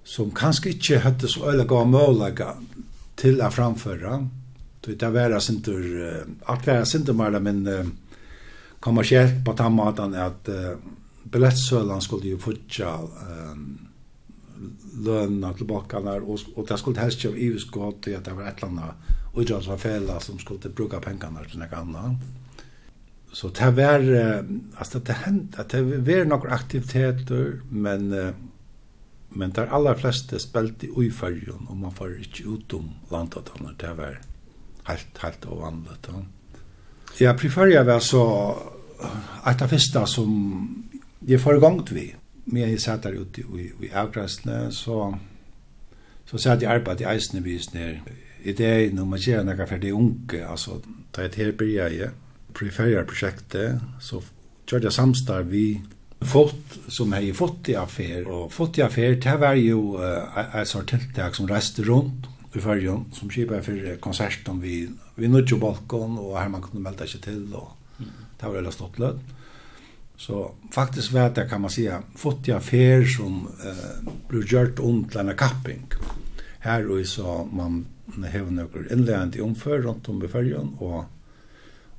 som 0.03 0.31
kanskje 0.31 0.69
ikke 0.69 0.99
hadde 0.99 1.27
så 1.27 1.49
øyne 1.49 1.65
gav 1.65 1.87
målaga 1.87 2.53
til 3.17 3.41
å 3.41 3.49
framføre, 3.49 4.19
det 4.85 5.09
var 5.13 5.39
sinter, 5.39 6.25
alt 6.45 6.67
var 6.67 6.85
sinter 6.85 7.13
mer, 7.13 7.39
men 7.39 7.65
eh, 7.67 7.89
kommersielt 8.79 9.45
på 9.45 9.53
den 9.53 9.75
måten 9.75 10.15
at 10.15 10.49
uh, 10.49 10.77
billettsølan 11.31 12.01
skulle 12.01 12.33
jo 12.33 12.41
futja 12.41 12.95
um, 12.99 13.67
lønna 15.05 15.53
tilbaka 15.53 16.01
der, 16.03 16.25
og, 16.25 16.39
og 16.55 16.67
det 16.67 16.79
skulle 16.79 17.01
helst 17.01 17.23
ikke 17.23 17.37
iverskått 17.47 18.03
til 18.07 18.17
at 18.17 18.25
det 18.27 18.35
var 18.35 18.49
et 18.49 18.59
eller 18.59 18.73
annet 18.73 19.15
utdragsavfela 19.39 20.19
som 20.19 20.39
skulle 20.39 20.71
bruka 20.75 20.99
pengarna 21.03 21.45
til 21.47 21.61
noe 21.61 21.79
annet. 21.79 22.27
Så 23.31 23.51
det 23.53 23.75
var, 23.77 23.99
altså 24.77 24.99
det 24.99 25.15
att 25.57 25.69
det 25.69 25.81
var 25.81 26.25
några 26.25 26.53
aktiviteter, 26.53 27.61
men, 27.69 28.33
men 29.29 29.51
der 29.51 29.67
aller 29.71 29.95
fleste 29.95 30.39
spelade 30.39 30.87
i 30.87 31.11
fyrjon, 31.11 31.67
og 31.69 31.77
man 31.77 31.93
var 31.99 32.07
ikke 32.19 32.47
utom 32.47 32.89
landet, 33.11 33.51
det 33.81 33.97
var 33.97 34.17
helt, 34.87 35.17
helt 35.21 35.45
ovanligt. 35.45 36.09
Ja, 37.19 37.33
Prifaria 37.33 37.83
var 37.83 37.99
så, 37.99 38.55
att 39.43 39.59
det 39.59 39.67
första 39.67 40.05
som 40.05 40.88
jeg 41.27 41.41
får 41.41 41.57
i 41.57 41.59
gang 41.59 41.81
vi. 41.91 42.07
Men 42.45 42.63
jeg 42.63 42.81
satt 42.81 43.03
der 43.03 43.19
ute 43.19 43.41
i, 43.41 43.67
i 43.85 43.91
avgrensene, 43.93 44.71
så, 44.73 45.11
så 46.25 46.37
satt 46.37 46.63
jeg 46.63 46.71
arbeid 46.71 47.03
i 47.03 47.09
eisene 47.11 47.43
vis 47.45 47.73
ned. 47.73 47.99
I 48.43 48.55
det 48.55 48.93
når 48.95 49.05
man 49.05 49.19
gjør 49.19 49.45
noe 49.45 49.67
for 49.67 49.77
de 49.77 49.93
unge, 49.93 50.41
altså, 50.47 50.79
da 51.15 51.27
jeg 51.27 51.35
til 51.35 51.53
blir 51.53 51.75
jeg, 51.77 52.11
preferer 52.55 53.05
prosjektet, 53.05 53.81
så 54.01 54.23
gjør 54.69 54.87
jeg 54.87 54.95
samstarv 54.95 55.51
vi 55.51 55.81
fått 56.25 56.79
som 56.91 57.13
har 57.15 57.27
fått 57.35 57.69
i 57.71 57.77
affær, 57.79 58.25
og 58.27 58.51
fått 58.51 58.79
i 58.79 58.83
affær, 58.83 59.15
det 59.21 59.35
var 59.39 59.55
jo 59.59 59.99
uh, 59.99 60.39
et 60.59 60.67
sånt 60.67 60.89
tiltak 60.91 61.37
som 61.37 61.47
reiste 61.49 61.85
rundt 61.87 62.27
i 62.55 62.61
fyrjon, 62.63 63.05
som 63.13 63.29
kjipa 63.29 63.61
for 63.61 64.49
om 64.49 64.61
vi, 64.61 64.87
vi 65.15 65.27
nødde 65.27 65.53
jo 65.53 65.59
balkon, 65.61 66.17
og 66.17 66.39
her 66.39 66.49
man 66.49 66.61
kunne 66.61 66.81
melde 66.81 67.07
seg 67.07 67.21
til, 67.21 67.43
og 67.53 67.75
det 67.99 68.47
var 68.47 68.55
veldig 68.57 68.73
stått 68.73 68.99
lød. 68.99 69.19
Så 70.19 70.51
faktiskt 70.71 71.11
vet 71.11 71.37
jag 71.37 71.49
kan 71.49 71.61
man 71.61 71.69
säga 71.69 72.03
fått 72.15 72.47
jag 72.47 72.57
affär 72.57 73.05
som 73.05 73.47
eh, 73.65 74.11
blev 74.29 74.43
gjort 74.47 74.79
ont 74.79 75.15
lärna 75.15 75.33
kapping. 75.33 75.87
Här 76.59 76.91
och 76.91 77.05
så 77.05 77.49
man 77.51 77.85
har 78.31 78.51
några 78.51 78.93
inländ 78.93 79.35
i 79.35 79.41
omför 79.41 79.79
runt 79.79 80.09
om 80.09 80.25
i 80.25 80.27
färgen 80.27 80.75
och, 80.79 81.03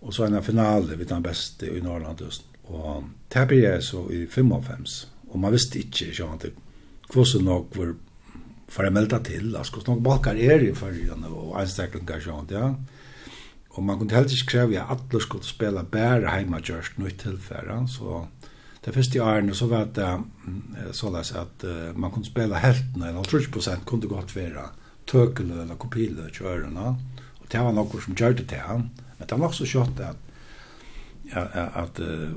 och 0.01 0.15
så 0.15 0.25
en 0.25 0.43
final 0.43 0.95
vid 0.97 1.09
den 1.09 1.23
bästa 1.23 1.67
i 1.67 1.81
Norrland 1.81 2.21
just. 2.21 2.43
Och 2.63 3.03
det 3.29 3.47
blir 3.47 3.81
så 3.81 4.11
i 4.11 4.27
55 4.27 4.85
och 5.29 5.39
man 5.39 5.53
visste 5.53 5.79
inte 5.79 6.15
så 6.15 6.27
att 6.27 7.27
så 7.27 7.41
nog 7.41 7.77
var 7.77 7.95
för 8.69 8.85
att 8.85 8.93
melda 8.93 9.19
till. 9.19 9.57
Alltså, 9.57 9.73
kvossen 9.73 9.95
nog 9.95 10.03
balkar 10.03 10.35
er 10.35 10.59
i 10.59 10.75
färgen 10.75 11.25
och 11.25 11.61
anstaklingar 11.61 12.21
sånt, 12.21 12.51
ja. 12.51 12.75
Og 13.71 13.85
man 13.85 13.99
kunne 13.99 14.15
helst 14.15 14.35
ikke 14.35 14.51
kreve 14.51 14.81
at 14.83 14.99
alle 14.99 15.23
skulle 15.23 15.47
spela 15.47 15.83
bare 15.83 16.31
heimagjørst 16.33 16.99
noe 16.99 17.11
tilfære. 17.11 17.89
så 17.89 18.27
det 18.85 18.95
første 18.95 19.23
årene 19.23 19.55
så 19.55 19.67
var 19.67 19.85
det 19.85 20.09
såleis 20.97 21.33
at 21.33 21.65
uh, 21.65 21.99
man 21.99 22.11
kunne 22.11 22.25
spela 22.25 22.59
heltene, 22.59 23.09
eller 23.09 23.23
30% 23.23 23.85
kunne 23.85 24.09
godt 24.09 24.37
være 24.37 24.69
tøkele 25.07 25.63
eller 25.63 25.75
kopile 25.75 26.31
kjørene, 26.33 26.87
og 27.41 27.53
det 27.53 27.61
var 27.61 27.73
noe 27.73 28.01
som 28.01 28.15
gjør 28.15 28.33
det 28.33 28.49
til 28.49 28.59
han, 28.59 28.91
men 29.19 29.29
det 29.29 29.39
var 29.39 29.47
også 29.47 29.67
så 29.67 29.73
kjøtt 29.73 30.01
at 30.01 30.17
at, 31.33 31.77
at 31.77 32.01
uh, 32.01 32.33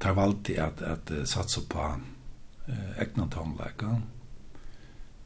tar 0.00 0.14
valgt 0.14 0.50
at, 0.50 0.82
at 0.82 1.10
uh, 1.10 1.24
satsa 1.24 1.60
på 1.68 1.88
uh, 2.68 3.02
egna 3.02 3.26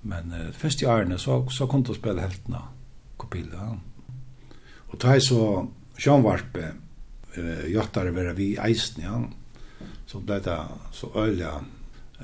men 0.03 0.33
uh, 0.33 0.53
første 0.53 0.85
i 0.85 0.89
årene 0.89 1.19
så, 1.19 1.45
så 1.51 1.67
kunne 1.67 1.85
du 1.85 1.95
spela 1.95 2.23
heltene, 2.23 2.59
kopile, 3.19 3.53
ja 3.55 3.77
Og 4.97 5.01
ta 5.03 5.13
så 5.21 5.41
Sjønvarpe, 6.01 6.71
jottare 7.69 8.13
vera 8.17 8.33
vi 8.33 8.55
eisen, 8.57 9.03
ja, 9.05 9.19
så 10.09 10.21
ble 10.25 10.39
det 10.41 10.57
så 10.97 11.11
øyla 11.21 11.51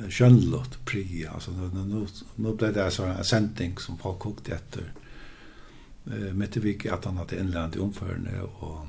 skjønnlått 0.08 0.78
pri, 0.88 1.04
altså 1.28 1.52
nå, 1.52 2.00
nå 2.40 2.52
ble 2.56 2.70
det 2.72 2.86
så 2.96 3.10
en 3.10 3.24
sending 3.28 3.76
som 3.80 3.98
folk 4.00 4.22
kokte 4.24 4.54
etter 4.56 4.86
eh, 4.88 6.30
Mettevik 6.32 6.86
at 6.88 7.04
han 7.04 7.20
hadde 7.20 7.42
innlandet 7.42 7.76
i 7.76 7.82
omførende 7.84 8.38
og, 8.46 8.86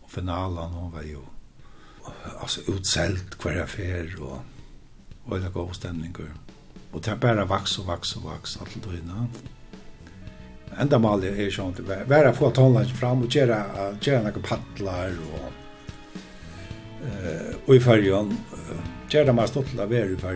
og 0.00 0.08
finalen, 0.08 0.72
han 0.78 0.94
var 0.94 1.04
jo 1.04 1.26
altså 2.40 2.64
utselt 2.72 3.36
hver 3.42 3.60
affær 3.66 4.16
og 4.24 5.36
øyla 5.36 5.52
god 5.52 5.76
stemninger. 5.76 6.32
Og 6.94 7.04
det 7.04 7.12
er 7.12 7.20
bare 7.20 7.48
vaks 7.52 7.76
og 7.82 7.92
vaks 7.92 8.16
og 8.16 8.30
vaks 8.30 8.56
alt 8.64 8.80
døgnet 8.80 9.44
enda 10.80 10.98
mal 10.98 11.24
er 11.24 11.50
sånn 11.54 11.74
til 11.76 11.86
være 11.88 12.34
få 12.36 12.50
tonlagen 12.54 12.98
fram 12.98 13.22
og 13.24 13.32
gera 13.32 13.60
gera 14.00 14.22
nokk 14.26 14.42
paddlar 14.46 15.14
og 15.30 15.46
eh 17.06 17.52
og 17.66 17.74
i 17.74 17.80
fargen 17.82 18.28
gera 18.30 18.82
gjøre 19.10 19.30
det 19.30 19.34
mest 19.38 19.56
åttelig 19.56 19.82
å 19.86 19.90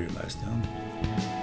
i 0.06 0.14
mest, 0.14 0.42
ja. 0.46 1.39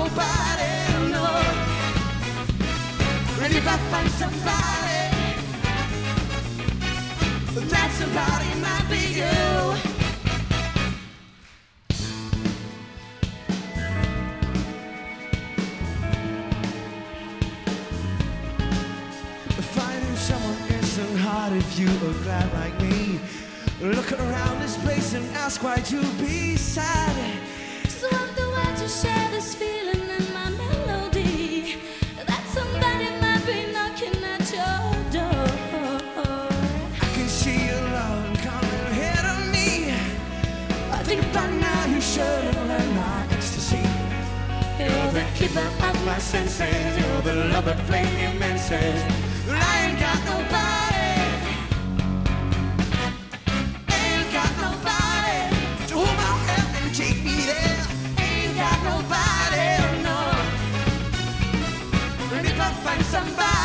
nobody 0.00 1.12
knows. 1.12 1.56
And 3.42 3.52
if 3.54 3.66
I 3.66 3.76
find 3.90 4.10
somebody 4.22 4.80
That 7.74 7.90
somebody 8.00 8.50
might 8.66 8.86
be 8.88 9.02
you. 9.20 9.36
Finding 19.76 20.16
someone 20.16 20.58
isn't 20.80 21.16
hard 21.18 21.52
if 21.52 21.78
you 21.78 21.88
are 21.88 22.18
glad 22.24 22.48
like 22.54 22.76
me. 22.82 23.20
Look 23.80 24.12
around 24.12 24.60
this 24.60 24.76
place 24.84 25.14
and 25.14 25.24
ask 25.36 25.62
why 25.62 25.76
you 25.88 26.02
be 26.24 26.56
sad? 26.56 27.16
So 27.88 28.08
want 28.12 28.36
the 28.36 28.48
one 28.48 28.74
to 28.76 28.88
share 28.88 29.28
this 29.30 29.54
feeling? 29.54 29.89
keeper 45.40 45.60
of 45.88 46.04
my 46.04 46.18
senses. 46.18 46.98
You're 46.98 47.22
the 47.22 47.34
love 47.52 47.64
that 47.64 47.80
flame 47.86 48.14
immenses 48.28 49.00
well, 49.46 49.58
I 49.58 49.86
ain't 49.86 49.98
got 49.98 50.20
nobody. 50.32 51.10
Ain't 53.98 54.28
got 54.36 54.52
nobody. 54.64 55.38
To 55.88 55.94
hold 55.94 56.16
my 56.22 56.32
hand 56.46 56.76
and 56.80 56.94
take 56.94 57.24
me 57.24 57.36
there. 57.50 57.86
Ain't 58.26 58.54
got 58.54 58.78
nobody, 58.90 59.66
no. 60.06 60.18
And 62.36 62.46
if 62.46 62.60
I 62.60 62.70
find 62.84 63.02
somebody. 63.06 63.59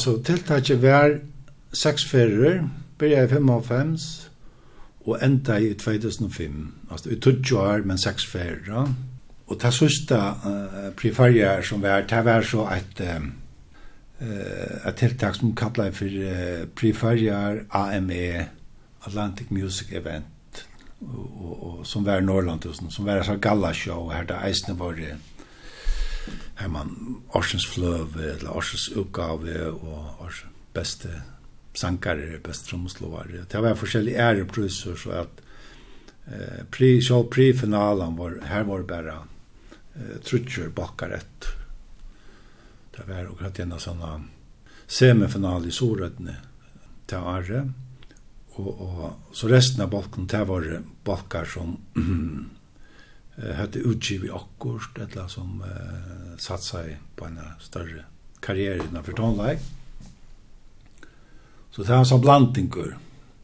altså 0.00 0.22
tiltaket 0.24 0.82
var 0.82 1.18
seks 1.76 2.04
ferier, 2.08 2.62
byrja 2.98 3.24
i 3.24 3.28
55 3.28 4.30
og 5.06 5.18
enda 5.24 5.58
i 5.60 5.74
2005. 5.74 6.72
Altså 6.90 7.10
i 7.10 7.18
20 7.20 7.58
år, 7.58 7.84
men 7.84 7.98
seks 7.98 8.26
ferier. 8.26 8.94
Og 9.46 9.58
det 9.62 9.74
sørste 9.74 10.16
uh, 10.16 10.88
preferier 10.96 11.60
som 11.62 11.82
var, 11.82 12.06
det 12.08 12.24
var 12.24 12.42
så 12.42 12.64
et, 12.78 13.02
uh, 13.04 14.88
et 14.88 14.96
tiltak 14.96 15.36
som 15.36 15.52
kallet 15.54 15.96
for 15.96 16.08
uh, 16.08 16.64
preferier 16.76 17.64
AME, 17.70 18.46
Atlantic 19.06 19.50
Music 19.50 19.92
Event, 19.92 20.64
og, 21.00 21.44
og, 21.44 21.62
og 21.66 21.86
som 21.86 22.06
var 22.06 22.20
i 22.20 22.24
Norrland, 22.24 22.64
som 22.90 23.06
var 23.06 23.22
så 23.22 23.36
galla 23.36 23.72
show, 23.72 24.08
her 24.08 24.24
det 24.24 24.40
eisene 24.46 24.78
var 24.78 24.96
det 24.96 25.12
her 26.60 26.68
man 26.68 27.22
Orsens 27.34 27.66
fløve, 27.66 28.36
eller 28.36 28.50
Orsens 28.50 28.88
utgave, 28.96 29.70
og 29.70 30.24
Orsens 30.26 30.56
beste 30.74 31.22
sankare, 31.74 32.38
beste 32.42 32.70
trommeslåare. 32.70 33.44
Det 33.50 33.62
var 33.62 33.78
forskjellige 33.78 34.18
ærepriser, 34.18 34.96
så 34.96 35.10
at 35.22 35.42
eh, 36.26 36.64
pri, 36.70 37.00
så 37.02 37.22
pri-finalen 37.30 38.16
var, 38.18 38.38
her 38.46 38.66
var 38.68 38.82
bare 38.88 39.16
eh, 39.96 40.18
trutcher 40.26 40.70
bakkar 40.74 41.16
ett. 41.18 41.50
Det 42.96 43.06
var 43.08 43.30
akkurat 43.30 43.60
en 43.62 43.76
av 43.76 43.82
sånne 43.82 44.14
semifinal 44.90 45.66
i 45.66 45.74
Sorødene 45.74 46.36
til 47.10 47.30
Are, 47.34 47.64
og, 48.60 48.70
og 48.84 49.36
så 49.36 49.48
resten 49.48 49.82
av 49.84 49.92
balken, 49.92 50.26
det 50.28 50.42
var 50.46 50.66
balkar 51.06 51.46
som 51.48 51.76
hade 53.56 53.78
utgivi 53.78 54.30
akkurat 54.30 55.16
eller 55.16 55.28
som 55.28 55.62
eh, 55.62 56.36
satt 56.38 56.62
sig 56.62 56.98
på 57.16 57.24
en 57.24 57.40
större 57.60 58.04
karriär 58.40 58.82
innanför 58.90 59.12
tonlag. 59.12 59.58
Så 61.70 61.82
det 61.82 61.92
var 61.92 62.04
så 62.04 62.18
blandingur. 62.18 62.98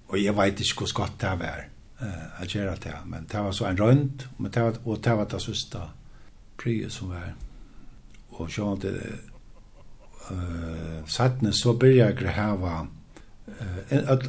Och 0.07 0.19
jag 0.19 0.33
vet 0.33 0.49
inte 0.49 0.81
hur 0.81 0.87
skott 0.87 1.19
det 1.19 1.27
var 1.27 1.69
eh, 2.01 2.43
att 2.43 2.55
göra 2.55 2.77
det. 2.77 2.97
Men 3.07 3.27
det 3.31 3.41
var 3.41 3.53
så 3.53 3.65
en 3.65 3.77
rönt 3.77 4.27
men 4.37 4.51
det 4.51 4.63
var, 4.63 4.75
och 4.85 4.99
det 5.01 5.15
var 5.15 5.27
det 5.31 5.41
sista 5.41 5.83
priet 6.57 6.93
som 6.93 7.09
var. 7.09 7.35
Och 8.29 8.51
så 8.51 8.69
hade 8.69 8.89
eh, 10.31 11.07
sattne 11.07 11.53
så 11.53 11.73
började 11.73 12.11
jag 12.11 12.19
gräva 12.19 12.87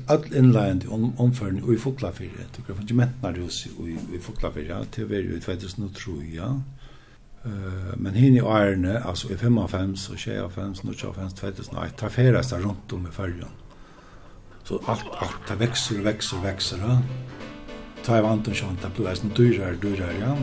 all 0.08 0.36
inland 0.36 0.88
om 0.90 1.20
omføring 1.20 1.64
og 1.64 1.74
i 1.74 1.78
Fuglafyrre. 1.78 2.48
Du 2.58 2.62
kan 2.62 2.76
få 2.76 2.94
mentnar 2.94 3.38
hus 3.38 3.66
i 3.66 3.92
i 4.16 4.20
Fuglafyrre 4.22 4.86
til 4.92 5.10
ver 5.10 5.36
ut 5.36 5.48
vet 5.48 5.62
du 5.62 5.68
nå 5.78 6.22
ja. 6.34 6.54
Eh 7.46 7.98
men 7.98 8.14
hin 8.14 8.36
i 8.36 8.40
Arne 8.40 9.00
alltså 9.00 9.34
i 9.34 9.38
55 9.38 9.92
och 10.12 10.18
25 10.18 10.74
nu 10.84 10.94
25 10.94 11.30
2008 11.30 11.90
tar 11.98 12.10
färra 12.10 12.44
sig 12.44 12.60
runt 12.60 12.94
om 12.94 13.08
i 13.08 13.12
färjan. 13.12 13.50
Så 14.64 14.82
alt, 14.86 15.06
alt, 15.12 15.48
det 15.48 15.56
växer 15.56 16.02
växer 16.02 16.38
växer. 16.38 16.98
Ta 18.06 18.18
i 18.18 18.22
vanten 18.22 18.56
sånt 18.56 18.86
att 18.86 18.96
blir 18.96 19.06
det 19.06 19.36
dyrare 19.36 19.76
dyrare 19.76 20.20
ja. 20.20 20.38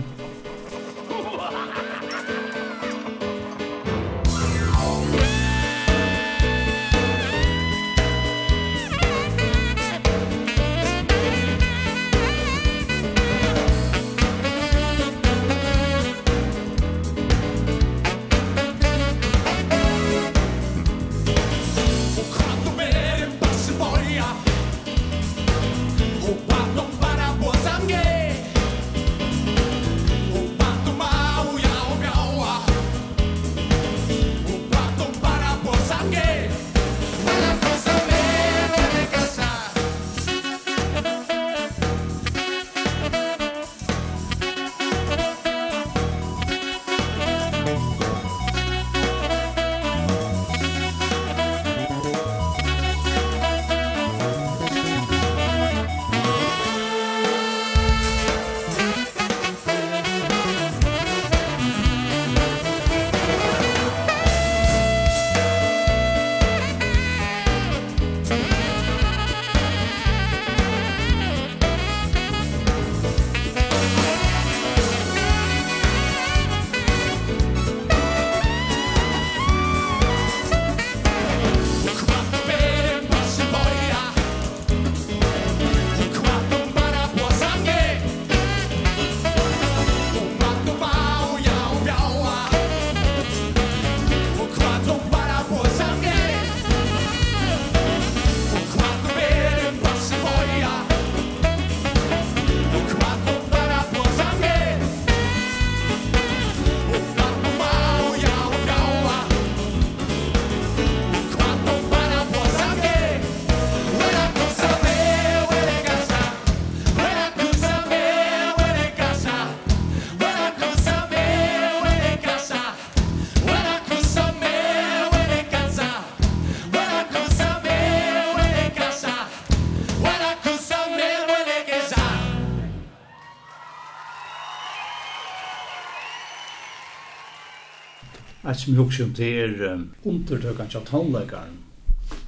Et 138.45 138.61
som 138.61 138.75
jeg 138.75 138.83
husker 138.83 139.05
om 139.05 139.15
det 139.17 139.31
er 139.41 139.73
um, 139.73 139.87
undertøkene 140.05 140.69
til 140.69 140.85
tannleikeren. 140.91 141.57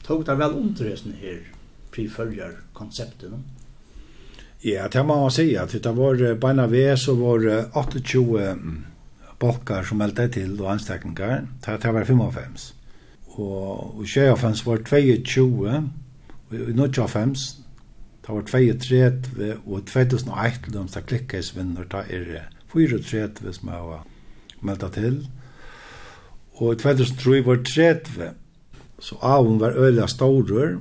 Tog 0.06 0.24
det 0.26 0.38
vel 0.38 0.56
underresen 0.56 1.12
her, 1.20 1.42
prifølger 1.92 2.56
konseptet, 2.74 3.30
no? 3.30 3.42
Ja, 4.64 4.88
det 4.88 5.02
må 5.06 5.20
man 5.20 5.30
si, 5.30 5.54
at 5.54 5.72
det 5.72 5.92
var 5.96 6.22
beina 6.40 6.64
ved 6.66 6.96
så 6.96 7.14
var 7.14 7.44
28 7.76 8.56
balkar 9.38 9.84
som 9.84 10.00
meldte 10.00 10.28
til 10.28 10.56
og 10.60 10.72
anstekninger, 10.72 11.46
Det 11.66 11.94
var 11.94 12.04
55. 12.04 12.74
Og, 13.26 13.98
og 13.98 14.06
25 14.06 14.66
var 14.66 14.76
22. 14.76 15.68
Og 16.48 16.54
i 16.56 16.72
95 16.72 17.58
det 18.26 18.34
var 18.34 18.42
32. 18.42 19.56
Og 19.66 19.86
2001 19.86 20.60
til 20.64 20.72
dem 20.72 20.88
som 20.88 21.02
i 21.38 21.42
svinner, 21.42 21.84
det 21.84 22.04
er 22.10 22.42
34 22.72 23.52
som 23.52 23.68
jeg 23.68 23.82
var 23.82 24.06
meldte 24.60 24.90
til. 24.90 25.28
Og 26.56 26.72
i 26.72 26.76
2003 26.80 27.42
var 27.46 27.56
30. 27.64 28.30
Så 28.98 29.18
avun 29.20 29.60
var 29.60 29.76
øyla 29.76 30.06
staurer, 30.08 30.78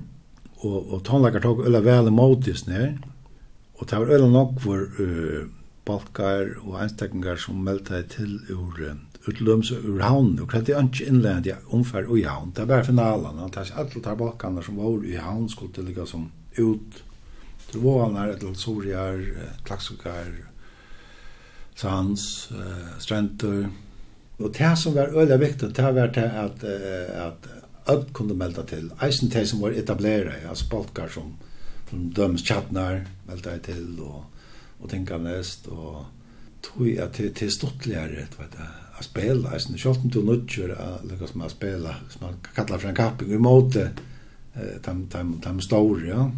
og, 0.63 0.93
og 0.93 1.03
tonleikar 1.03 1.43
tok 1.43 1.65
øyla 1.67 1.81
vel 1.83 2.07
emotis 2.07 2.67
ned. 2.67 3.01
Og 3.75 3.89
det 3.89 3.99
var 3.99 4.13
øyla 4.15 4.29
nok 4.31 4.61
for 4.63 4.87
uh, 4.99 5.49
balkar 5.85 6.55
og 6.63 6.79
einstaklingar 6.81 7.35
som 7.41 7.59
meldte 7.63 8.01
til 8.15 8.39
ur 8.49 8.79
uh, 8.79 8.95
utlöms 9.27 9.71
ur 9.71 9.99
havn 10.01 10.39
og 10.39 10.51
det 10.51 10.69
är 10.69 10.79
inte 10.79 11.03
inland 11.03 11.47
omfær 11.67 12.03
ungefär 12.03 12.17
i 12.17 12.23
havn 12.23 12.51
det 12.55 12.67
var 12.67 12.83
finalen 12.83 13.39
og 13.39 13.53
det 13.53 13.71
alla 13.75 14.01
tar 14.03 14.15
balkarna 14.15 14.61
som 14.61 14.77
var 14.77 15.05
i 15.05 15.15
havn 15.15 15.49
skulle 15.49 15.73
til 15.73 15.85
ligga 15.85 16.05
som 16.05 16.31
ut 16.57 17.03
til 17.71 17.79
vånar 17.79 18.33
til 18.33 18.55
till 18.55 19.33
klaksukar, 19.63 20.25
sans 21.75 22.51
uh, 22.51 22.99
stränder 22.99 23.69
Og 24.39 24.51
det 24.57 24.77
som 24.77 24.95
var 24.95 25.13
øyla 25.15 25.37
viktig, 25.39 25.69
det 25.75 25.93
var 25.95 26.07
det 26.07 26.23
at, 26.23 26.63
at 26.63 27.47
öll 27.87 28.05
kunde 28.13 28.35
melda 28.35 28.63
til. 28.63 28.89
Eisen 29.03 29.29
til 29.31 29.47
som 29.47 29.61
var 29.61 29.75
etablerade, 29.77 30.49
altså 30.49 30.69
polkar 30.69 31.07
som, 31.07 31.35
som 31.89 32.09
døms 32.15 32.43
tjatnar, 32.43 33.05
melda 33.27 33.57
til, 33.63 33.99
og, 34.01 34.23
og 34.79 34.89
tenka 34.89 35.17
nest, 35.17 35.67
og 35.67 36.05
tog 36.65 36.89
at 36.99 37.13
til 37.13 37.47
er 37.47 37.53
stortligare, 37.53 38.25
vet 38.39 38.57
du, 38.57 38.65
a 38.95 39.03
spela, 39.03 39.53
eisen, 39.53 39.77
kjolt 39.77 40.03
om 40.03 40.11
du 40.11 40.21
nødgjør 40.23 40.73
nutjer, 40.73 41.07
lukkast 41.09 41.35
med 41.35 41.45
a 41.45 41.49
spela, 41.49 41.95
som 42.09 42.27
man 42.27 42.37
kallar 42.55 42.79
for 42.79 42.89
en 42.89 42.95
kapping, 42.95 43.31
i 43.31 43.37
måte, 43.37 43.89
tam, 44.83 45.07
tam, 45.11 45.39
tam, 45.43 45.59
ja. 46.07 46.29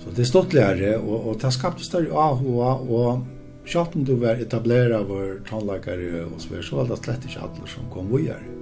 Så 0.00 0.10
det 0.10 0.24
er 0.24 0.28
stortligere, 0.28 0.96
og, 0.98 1.28
og 1.28 1.42
det 1.42 1.52
skapte 1.52 1.84
større 1.84 2.12
AHA, 2.12 2.72
og 2.88 3.26
Sjalten 3.70 4.04
du 4.04 4.16
var 4.18 4.40
etablerar 4.42 5.04
vår 5.06 5.44
tonlakare 5.46 6.24
og 6.24 6.40
så 6.42 6.80
var 6.80 6.88
det 6.90 6.96
slett 7.04 7.28
ikke 7.28 7.44
alle 7.46 7.68
som 7.70 7.86
kom 7.92 8.08
videre. 8.10 8.59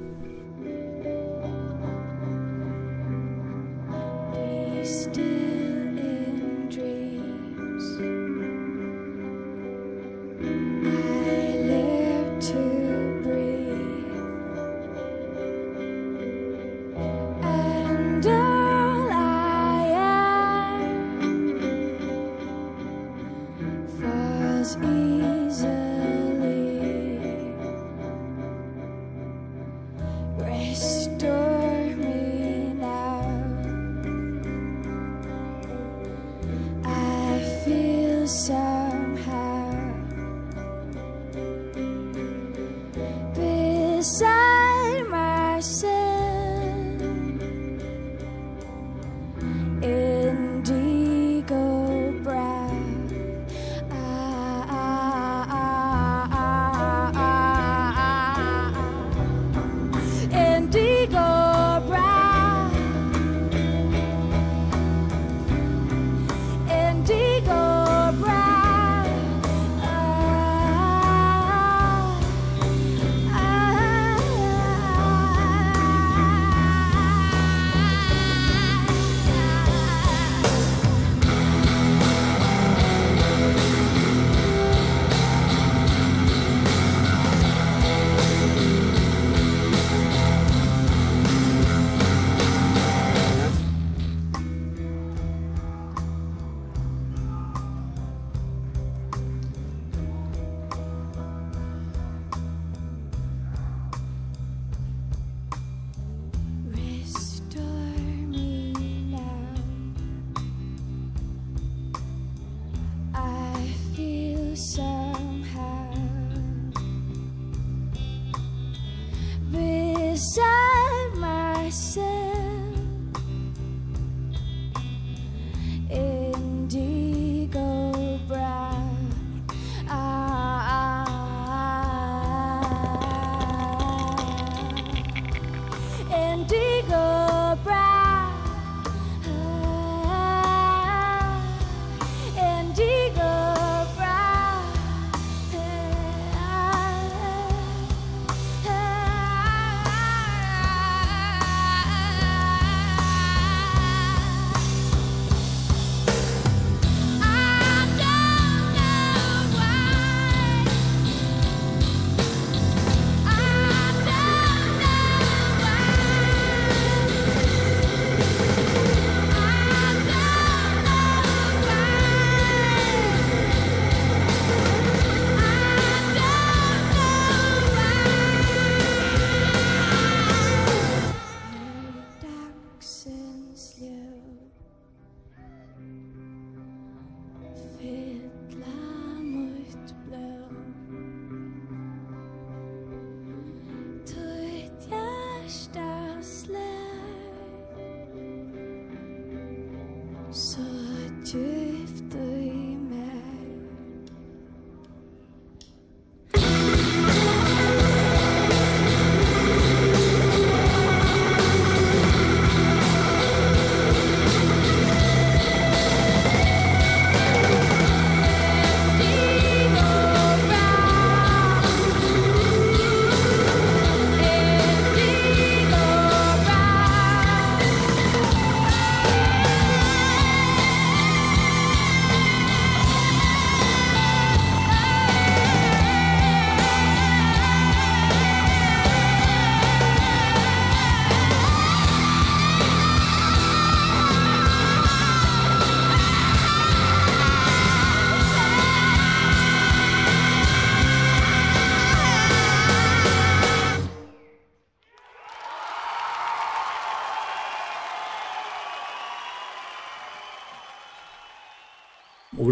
Access. 182.79 183.18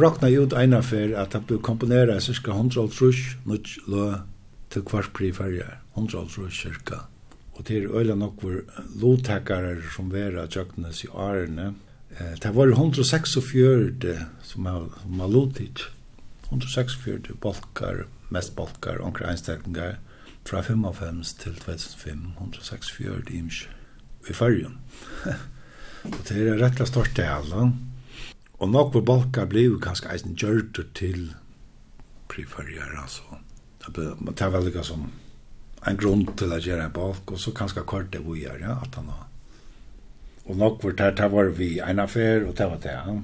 råkna 0.07 0.31
ut 0.31 0.55
eina 0.55 0.83
fer 0.87 1.17
at 1.19 1.35
det 1.35 1.43
blir 1.49 1.59
komponera 1.67 2.21
cirka 2.23 2.55
100 2.55 2.89
trus 2.95 3.23
nødt 3.45 3.73
lø 3.91 4.07
til 4.71 4.85
kvart 4.87 5.13
pri 5.17 5.33
färger. 5.35 5.81
100 5.97 6.29
trus 6.31 6.61
cirka. 6.63 7.07
Og 7.57 7.65
til 7.65 7.89
øyla 7.91 8.15
nokkur 8.15 8.61
lotakare 9.01 9.81
som 9.95 10.13
vera 10.13 10.47
tjøknes 10.47 11.05
i 11.05 11.09
årene. 11.09 11.75
Eh, 12.19 12.35
det 12.43 12.55
var 12.55 12.69
146 12.69 13.41
som 14.43 14.67
er, 14.67 14.89
som 15.03 15.21
er 15.21 15.33
lotit. 15.33 15.89
146 16.51 17.35
balkar, 17.43 18.07
mest 18.31 18.55
balkar, 18.57 19.01
onkra 19.03 19.33
einstekningar 19.33 19.97
fra 20.45 20.63
55 20.63 21.35
til 21.35 21.55
2005, 21.55 22.33
146 22.39 23.35
imsk 23.35 23.69
i 24.31 24.33
färgen. 24.33 24.79
og 26.05 26.23
det 26.29 26.37
er 26.47 26.59
rett 26.63 26.81
og 26.81 26.89
stort 26.89 27.17
det 27.17 27.27
alle. 27.27 27.73
Og 28.59 28.71
nok 28.71 28.95
nokkur 28.95 29.05
balkar 29.05 29.47
blev 29.53 29.81
kanskje 29.85 30.09
eisen 30.15 30.37
gjørt 30.37 30.79
til 30.97 31.35
prifarjer, 32.33 32.97
altså. 33.03 33.41
Det 33.85 33.93
ble, 33.95 34.11
man 34.19 34.35
tar 34.35 34.51
vel 34.55 34.71
ikke 34.71 34.85
som 34.87 35.11
en 35.87 35.99
grunn 36.01 36.25
til 36.39 36.55
å 36.55 36.59
gjøre 36.59 36.89
en 36.89 36.95
balk, 36.95 37.31
og 37.31 37.41
så 37.41 37.53
kanskje 37.55 37.85
kort 37.87 38.09
det 38.15 38.23
vi 38.25 38.43
gjør, 38.47 38.63
ja, 38.65 38.79
at 38.83 38.97
han 38.97 39.11
har. 39.13 39.27
Og 40.47 40.57
nok 40.57 40.85
var 40.85 40.97
det 40.97 41.11
tar 41.19 41.29
var 41.35 41.53
vi 41.59 41.77
en 41.85 42.01
affær, 42.01 42.47
og 42.49 42.57
det 42.57 42.71
var 42.71 42.81
det, 42.83 42.97
ja. 42.97 43.17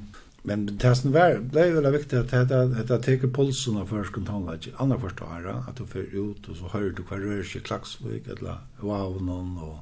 Men 0.44 0.66
det 0.66 0.92
som 0.98 1.14
var, 1.14 1.38
ble 1.38 1.68
veldig 1.78 1.94
viktig 1.94 2.18
at 2.18 2.32
det, 2.34 2.60
det, 2.74 2.84
det 2.90 3.00
teker 3.06 3.32
pulsen 3.32 3.78
av 3.78 3.88
først 3.88 4.12
kontanlegg, 4.12 4.72
andre 4.82 5.00
første 5.00 5.24
året, 5.24 5.68
at 5.70 5.78
du 5.78 5.86
fører 5.86 6.12
ut, 6.18 6.48
og 6.50 6.58
så 6.58 6.72
hører 6.74 6.94
du 6.98 7.04
hva 7.06 7.18
rører 7.22 7.46
seg 7.46 7.64
klaksvik, 7.66 8.28
eller 8.36 8.60
vavnen, 8.82 9.52
og, 9.62 9.76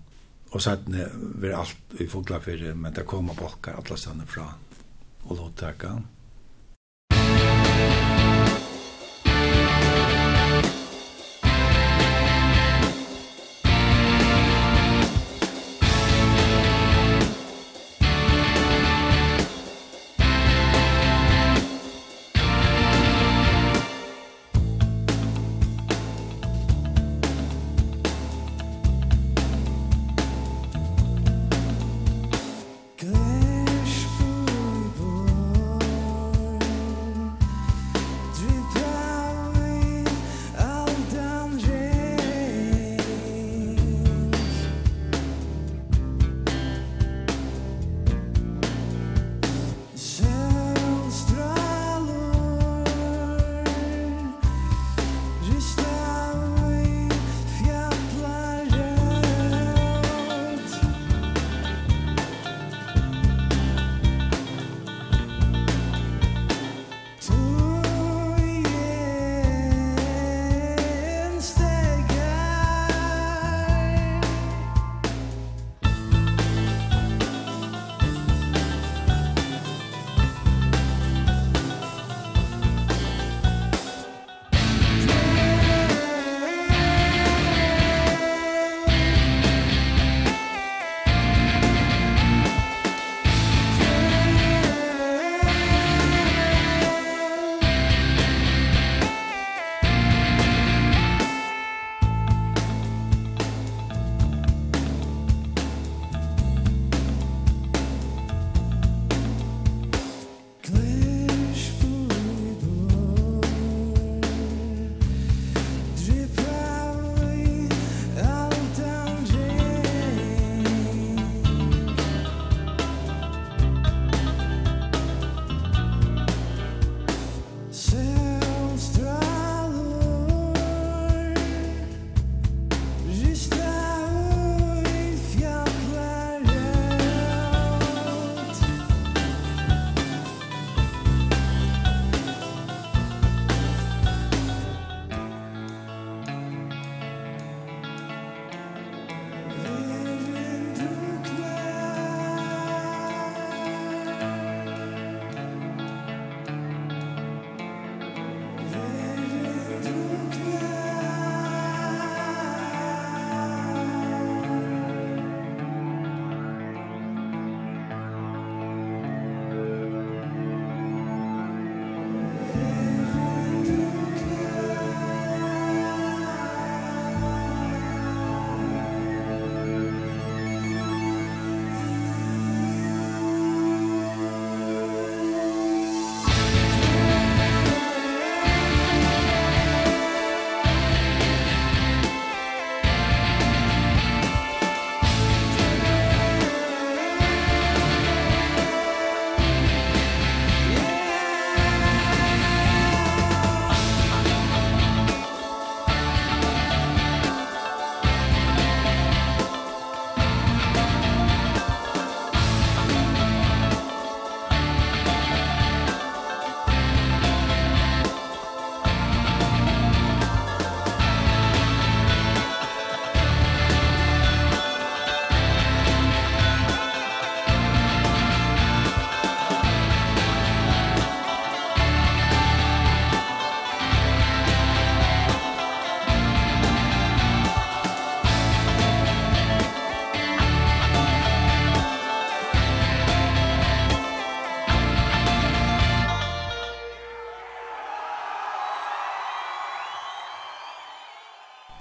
og 0.53 0.63
så 0.63 0.77
er 0.77 0.85
det 0.87 1.55
alt 1.57 2.01
i 2.01 2.07
foglafyrir, 2.07 2.77
men 2.77 2.95
det 2.95 3.09
kommer 3.09 3.39
balkar 3.41 3.81
alle 3.81 3.99
stedene 3.99 4.29
fra 4.29 4.53
og 5.25 5.37
låt 5.37 5.57
takka. 5.57 6.03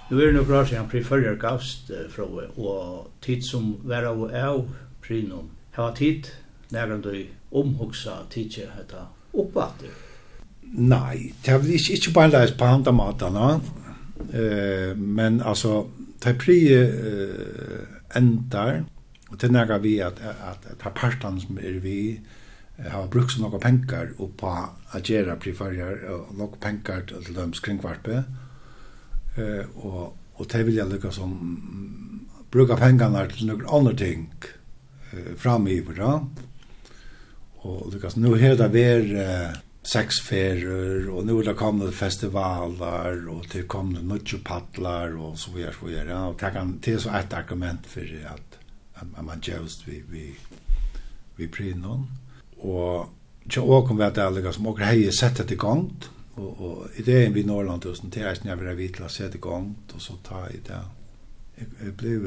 Nu 0.10 0.18
er 0.18 0.26
det 0.26 0.34
nok 0.34 0.50
rart 0.50 0.68
siden 0.68 0.88
pri 0.90 1.04
fyrir 1.06 1.36
gavst 1.38 1.92
fra 2.10 2.24
og 2.58 3.10
tid 3.22 3.44
som 3.46 3.76
var 3.86 4.08
av 4.10 4.22
og 4.26 4.32
av 4.34 4.64
prinom. 5.06 5.52
Hava 5.78 5.94
tid, 5.96 6.32
nærmere 6.74 7.02
du 7.02 7.14
omhugsa 7.52 8.16
tidsje 8.30 8.66
heta 8.74 9.06
oppvatter. 9.34 9.94
Nei, 10.74 11.34
det 11.46 11.54
er 11.54 11.62
vel 11.62 11.76
ikke, 11.78 11.94
ikke 11.94 12.14
bare 12.14 12.32
leis 12.34 12.56
på 12.58 12.66
andre 12.66 12.94
matene, 12.94 13.52
eh, 14.34 14.98
men 14.98 15.42
altså, 15.42 15.86
det 16.24 16.34
er 16.34 16.42
pri 16.42 16.58
eh, 16.74 18.18
endar, 18.18 18.84
og 19.30 19.42
det 19.42 19.54
er 19.56 19.78
vi 19.78 19.98
at, 20.00 20.22
at, 20.26 20.70
at, 20.72 20.94
partan 20.94 21.40
som 21.40 21.58
er 21.62 21.80
vi, 21.86 22.20
har 22.80 23.08
brukt 23.12 23.32
så 23.32 23.42
noen 23.42 23.60
penger 23.62 24.14
på 24.18 24.50
å 24.50 25.00
gjøre 25.06 25.38
prifarger 25.38 26.06
og 26.10 26.30
noen 26.38 26.62
penger 26.62 27.02
til 27.10 27.36
dem 27.36 27.52
kringvarpe, 27.54 28.24
Eh 29.40 29.66
och 29.86 30.16
och 30.34 30.48
det 30.52 30.64
vill 30.64 30.76
jag 30.76 30.94
lycka 30.94 31.12
som 31.12 31.32
bruka 32.52 32.76
pengarna 32.76 33.26
til 33.26 33.48
några 33.48 33.78
andra 33.78 33.94
ting 33.94 34.34
eh 35.14 35.36
fram 35.38 35.68
i 35.68 35.82
för 35.82 35.94
då. 35.94 36.28
Nu 38.16 38.38
här 38.38 38.56
det 38.56 38.68
vi 38.68 39.16
eh, 39.22 39.58
sex 39.84 40.20
ferier 40.20 41.10
och 41.10 41.26
nu 41.26 41.44
där 41.44 41.54
kommer 41.54 41.86
det 41.86 41.92
festivaler 41.92 43.28
och 43.30 43.46
det 43.52 43.68
kommer 43.68 44.02
mycket 44.02 44.44
paddlar 44.44 45.18
och 45.18 45.40
så 45.40 45.52
vidare 45.52 45.74
så 45.80 45.86
videre 45.86 46.10
Ja, 46.10 46.28
och 46.28 46.40
det 46.40 46.52
kan 46.52 46.80
det 46.82 47.00
så 47.00 47.10
et 47.10 47.34
argument 47.34 47.86
för 47.86 48.28
att 48.34 48.58
att 48.94 49.26
man 49.26 49.42
just 49.42 49.88
vi 49.88 50.04
vi 50.10 50.36
vi 51.36 51.48
prinon 51.48 52.08
och 52.58 53.10
Jag 53.56 53.70
åkom 53.70 53.98
vi 53.98 54.04
at 54.04 54.16
det 54.16 54.46
er 54.46 54.52
som 54.52 54.68
åker 54.68 54.84
hei 54.84 55.12
sett 55.12 55.38
det 55.38 55.52
i 55.52 55.56
gongt, 55.56 56.10
og 56.40 56.62
och 56.62 56.88
idén 56.96 57.34
vid 57.34 57.46
Norrland 57.46 57.86
och 57.86 57.98
sånt 57.98 58.14
där 58.14 58.38
när 58.44 58.56
vi 58.56 58.66
til 58.66 58.76
vid 58.76 58.96
klass 58.96 59.14
sätta 59.14 59.38
igång 59.38 59.76
och 59.96 60.02
så 60.02 60.14
ta 60.24 60.50
i 60.50 60.60
det. 60.68 60.82
Jag 61.86 61.94
blev 61.94 62.22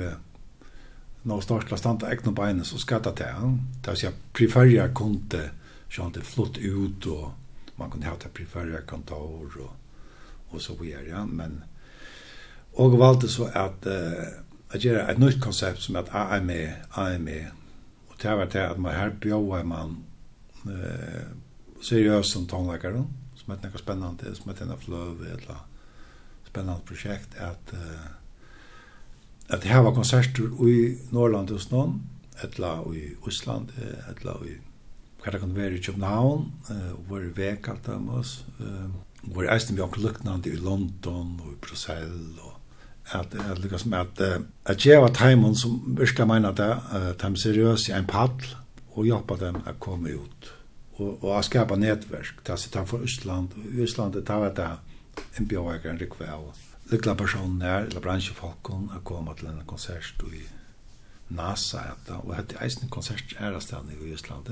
när 1.22 1.34
jag 1.34 1.42
startade 1.42 1.76
stanta 1.76 2.12
egna 2.12 2.32
benen 2.32 2.64
så 2.64 2.78
skatta 2.78 3.12
det. 3.12 3.58
Där 3.84 3.94
så 3.94 4.06
jag 4.06 4.14
preferia 4.32 4.88
kunde 4.94 5.50
sånn 5.92 6.12
det 6.12 6.24
flott 6.24 6.58
ut 6.58 7.06
og 7.06 7.32
man 7.76 7.90
kunne 7.90 8.08
ha 8.08 8.16
det 8.16 8.32
preferia 8.32 8.80
kontor 8.80 9.52
og, 9.60 9.72
og 10.50 10.60
så 10.60 10.76
vidare 10.80 11.08
ja 11.08 11.24
men 11.26 11.62
og 12.72 12.98
valgte 12.98 13.28
så 13.28 13.44
att 13.44 13.86
eh 13.86 14.42
att 14.74 14.84
göra 14.84 15.10
et 15.10 15.18
nytt 15.18 15.40
konsept 15.42 15.82
som 15.82 15.96
at 15.96 16.08
jeg 16.12 16.36
er 16.36 16.42
med 16.42 16.68
jeg 16.96 17.14
er 17.14 17.18
med 17.18 17.44
og 18.08 18.22
det 18.22 18.30
var 18.30 18.44
det 18.44 18.58
at 18.58 18.78
man 18.78 18.94
her 18.94 19.10
bjør 19.20 19.64
man 19.64 19.96
uh, 20.64 21.28
seriøst 21.82 22.30
som 22.32 22.46
tonläkare 22.46 23.04
som 23.42 23.54
heter 23.54 23.72
noe 23.72 23.82
spennende, 23.82 24.34
som 24.38 24.50
heter 24.52 24.68
noe 24.70 24.80
fløv, 24.80 25.22
eller 25.34 25.62
spennende 26.46 26.86
prosjekt, 26.86 27.34
at, 27.42 27.74
uh, 27.74 28.10
at 29.52 29.64
jeg 29.66 29.74
har 29.74 29.94
konserter 29.94 30.50
i 30.68 30.96
Norrland 31.14 31.50
hos 31.50 31.70
noen, 31.72 32.00
et 32.42 32.58
eller 32.58 32.86
i 32.96 33.08
Osland, 33.28 33.72
et 33.78 34.22
eller 34.22 34.46
i 34.48 34.58
hva 35.22 35.30
det 35.30 35.38
kan 35.38 35.52
være 35.54 35.76
i 35.78 35.82
København, 35.82 36.48
uh, 36.70 36.94
hvor 37.06 37.22
er 37.22 37.34
vek 37.36 37.68
alt 37.70 37.90
av 37.92 38.08
oss, 38.18 38.40
uh, 38.58 38.88
hvor 39.22 39.44
er 39.44 39.54
eisen 39.54 39.76
vi 39.76 39.82
jo 39.82 39.90
luknande 40.02 40.50
i 40.50 40.58
London 40.58 41.36
og 41.42 41.52
i 41.52 41.60
Brussel, 41.62 42.40
og 42.42 42.58
at 43.12 43.34
at 43.34 43.58
lukas 43.58 43.84
med 43.86 43.98
at 43.98 44.42
at 44.66 44.86
jeg 44.86 45.02
var 45.02 45.12
timon 45.14 45.56
som 45.56 45.96
virkelig 45.98 46.26
mener 46.26 46.52
det, 46.52 46.74
uh, 46.94 47.12
de 47.18 47.36
seriøse 47.36 47.92
i 47.92 47.96
en 47.98 48.06
paddel, 48.06 48.56
og 48.94 49.04
hjelpa 49.04 49.36
dem 49.40 49.62
at 49.66 49.80
komme 49.80 50.14
ut 50.14 50.52
og 51.02 51.24
og 51.24 51.38
att 51.38 51.44
skapa 51.44 51.76
nätverk 51.76 52.44
ta 52.44 52.56
sig 52.56 52.70
utanför 52.70 53.04
Island 53.04 53.48
och 53.52 53.84
Island 53.84 54.26
ta 54.26 54.40
vet 54.40 54.56
det 54.56 54.70
en 55.38 55.46
biograf 55.46 55.84
rekväl 55.84 56.52
det 56.90 56.98
klappa 56.98 57.26
sjön 57.26 57.58
där 57.58 57.86
eller 57.86 58.00
branschen 58.00 58.34
folk 58.34 58.62
kom 58.62 58.90
att 58.96 59.04
komma 59.04 59.34
till 59.34 59.46
en 59.46 59.66
konsert 59.66 60.22
i 60.22 60.42
NASA 61.28 61.78
att 61.78 62.10
og 62.10 62.34
hette 62.34 62.56
eisen 62.64 62.88
konsert 62.88 63.34
är 63.38 63.60
stedet 63.60 64.02
i 64.02 64.12
Østland 64.12 64.46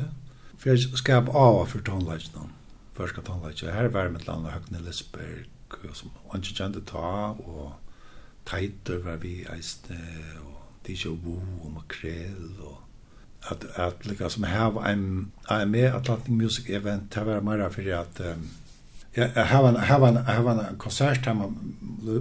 for 0.59 0.71
jeg 0.71 0.79
skap 0.99 1.29
av 1.29 1.67
för 1.67 1.81
tonlagen 1.81 2.53
första 2.95 3.23
tonlagen 3.23 3.75
her 3.75 3.89
var 3.89 4.09
med 4.09 4.27
land 4.27 4.47
og 4.47 4.53
høgne 4.53 4.81
Lisberg 4.81 5.47
och 5.71 5.97
som 5.97 6.11
ikke 6.35 6.55
kjente 6.55 6.81
ta 6.81 7.35
og 7.39 7.73
Taiter 8.47 8.99
var 8.99 9.17
vi 9.17 9.47
eisen 9.57 9.97
og 10.41 10.87
DJ 10.87 11.09
Wu 11.09 11.39
og 11.65 11.73
Makrel 11.73 12.57
og 12.61 12.79
at 13.43 13.65
att 13.65 13.79
att 13.79 14.07
liksom 14.07 14.43
have 14.43 14.81
I'm 14.81 15.27
I'm 15.49 15.65
med 15.65 15.95
Atlantic 15.95 16.29
Music 16.29 16.69
Event 16.69 17.11
det 17.11 17.25
var 17.25 17.41
mer 17.41 17.71
för 17.71 17.93
at 17.93 18.21
um, 18.21 18.49
jag 19.13 19.45
har 19.45 19.69
en 19.69 19.77
har 19.77 20.09
en 20.09 20.17
har 20.17 20.51
en 20.51 20.77
konsert 20.77 21.25
där 21.25 21.35
man 21.35 21.75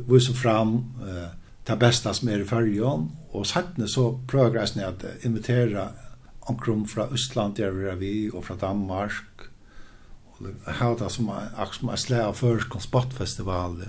visar 0.07 0.34
fram 0.34 0.76
uh, 0.76 1.28
det 1.63 1.76
bästa 1.76 2.13
som 2.13 2.30
är 2.30 2.39
i 2.39 2.45
färjan 2.45 3.11
och 3.32 3.47
sattne 3.47 3.88
så 3.88 4.20
progress 4.28 4.76
ni 4.76 4.84
at 4.84 5.05
invitera 5.22 5.88
omkring 6.39 6.88
från 6.88 7.13
Östland 7.13 7.55
der 7.55 7.72
vi 7.72 7.89
är 7.89 7.95
vi 7.95 8.30
och 8.34 8.45
från 8.45 8.57
Danmark. 8.57 9.24
Och 10.26 10.74
har 10.74 10.97
det 10.99 11.09
som 11.09 11.30
är 11.30 11.65
som 11.72 11.89
är 11.89 11.95
slä 11.95 12.26
av 12.26 12.34
förskon 12.34 12.82
sportfestival 12.82 13.84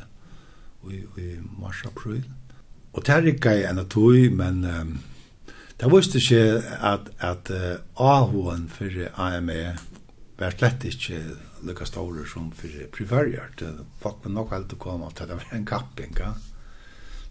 i 0.90 0.94
i 1.20 1.40
mars 1.60 1.84
april. 1.86 2.22
Og 2.92 3.02
det 3.06 3.12
är 3.12 3.26
inte 3.26 3.68
en 3.68 3.78
att 3.78 3.96
men 4.32 4.64
um, 4.64 4.98
Det 5.80 5.88
visste 5.88 6.20
ikke 6.20 6.60
at, 6.84 7.06
at 7.24 7.50
uh, 7.50 7.78
AHOen 7.96 8.66
for 8.68 8.96
AME 9.16 9.76
var 10.40 10.52
slett 10.52 10.84
ikke 10.84 11.20
lykka 11.64 11.86
store 11.88 12.26
som 12.28 12.50
for 12.52 12.84
privariert. 12.92 13.62
Folk 14.00 14.24
var 14.24 14.34
nok 14.34 14.52
alltid 14.52 14.76
å 14.76 14.82
komme 14.82 15.08
til 15.16 15.30
det 15.30 15.38
var 15.38 15.56
en 15.56 15.64
kapping, 15.68 16.12
ja. 16.20 16.34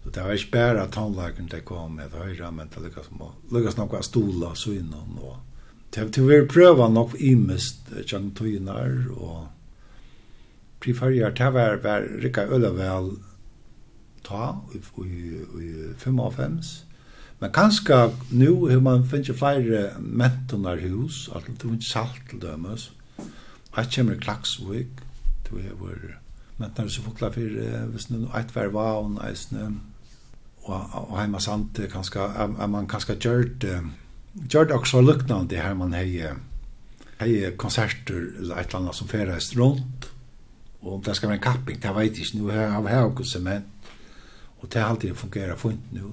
Så 0.00 0.10
det 0.10 0.24
var 0.24 0.34
ikke 0.34 0.56
bare 0.56 0.82
at 0.82 0.94
tannlagen 0.96 1.50
det 1.52 1.62
kom 1.68 1.94
med 2.00 2.14
høyre, 2.16 2.50
men 2.50 2.70
det 2.72 2.82
lykkes, 2.82 3.10
lykkes 3.52 3.78
nok 3.78 3.94
av 3.98 4.04
stola 4.06 4.52
så 4.56 4.74
innom. 4.74 5.18
Og, 5.20 5.38
det 5.94 6.06
var 6.06 6.28
vi 6.30 6.42
prøva 6.48 6.88
nok 6.90 7.16
imest 7.20 7.90
kjent 8.06 8.34
tøyner, 8.38 9.10
og 9.14 9.46
privariert. 10.80 11.38
det 11.38 11.52
var, 11.54 11.82
var 11.84 12.06
rikka 12.22 12.48
ølevel 12.48 13.12
ta 14.24 14.56
i, 14.74 14.82
i, 15.04 15.18
i 15.62 15.72
55 15.98 16.89
Men 17.40 17.52
kanskje 17.52 18.10
nu 18.30 18.68
har 18.68 18.80
man 18.84 19.06
finnet 19.08 19.38
flere 19.38 19.90
mentonarhus, 19.98 21.30
at 21.34 21.46
det 21.48 21.64
er 21.64 21.72
ikke 21.72 21.84
salt 21.88 22.20
til 22.30 22.42
dømes. 22.42 22.90
Jeg 23.76 23.88
kommer 23.94 24.12
i 24.12 24.20
Klaksvik, 24.20 25.00
det 25.48 25.62
er 25.64 25.78
vår 25.78 26.02
mentonar 26.60 26.92
som 26.92 27.06
fokla 27.06 27.30
for, 27.32 27.56
hvis 27.92 28.10
det 28.10 28.20
er 28.20 28.38
et 28.42 28.52
vær 28.56 28.68
var 28.74 29.00
og 29.00 29.16
eisne, 29.24 29.70
og 30.68 30.94
og 31.08 31.16
heima 31.18 31.40
sant, 31.40 31.80
kanskje, 31.92 32.20
er 32.60 32.66
man 32.66 32.88
kanskje 32.88 33.16
gjørt, 33.16 33.64
gjørt 34.52 34.70
også 34.70 35.00
luknande 35.00 35.56
her 35.56 35.74
man 35.74 35.96
hei, 35.96 36.20
hei 37.20 37.50
konserter 37.56 38.20
eller 38.38 38.56
et 38.56 38.66
eller 38.66 38.82
annet 38.82 38.94
som 38.94 39.08
feres 39.08 39.54
rundt, 39.56 40.10
og 40.82 40.94
om 40.94 41.02
det 41.02 41.16
skal 41.16 41.28
være 41.28 41.40
en 41.40 41.48
kapping, 41.48 41.82
det 41.82 41.96
vet 41.96 42.18
jeg 42.18 42.26
ikke, 42.26 42.38
nu 42.38 42.48
har 42.52 42.88
jeg 42.88 43.04
også 43.04 43.24
sement, 43.24 43.64
og 44.60 44.72
det 44.72 44.82
har 44.82 44.88
alltid 44.88 45.14
fungerat 45.14 45.60
fint 45.60 45.92
nu, 45.92 46.12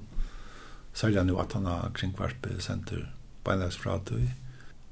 særlig 0.97 1.23
nu 1.27 1.37
at 1.41 1.53
han 1.53 1.69
har 1.69 1.91
kringkvarp 1.93 2.49
senter 2.63 3.05
beinleis 3.45 3.77
fra 3.77 3.99
tøy. 4.05 4.25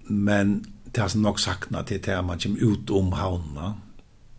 Men 0.10 0.60
det 0.86 1.02
har 1.02 1.18
nok 1.18 1.40
sakna 1.42 1.82
til 1.84 2.04
det 2.06 2.14
at 2.14 2.26
man 2.26 2.40
kommer 2.40 2.64
ut 2.64 2.92
om 2.94 3.12
havna. 3.18 3.74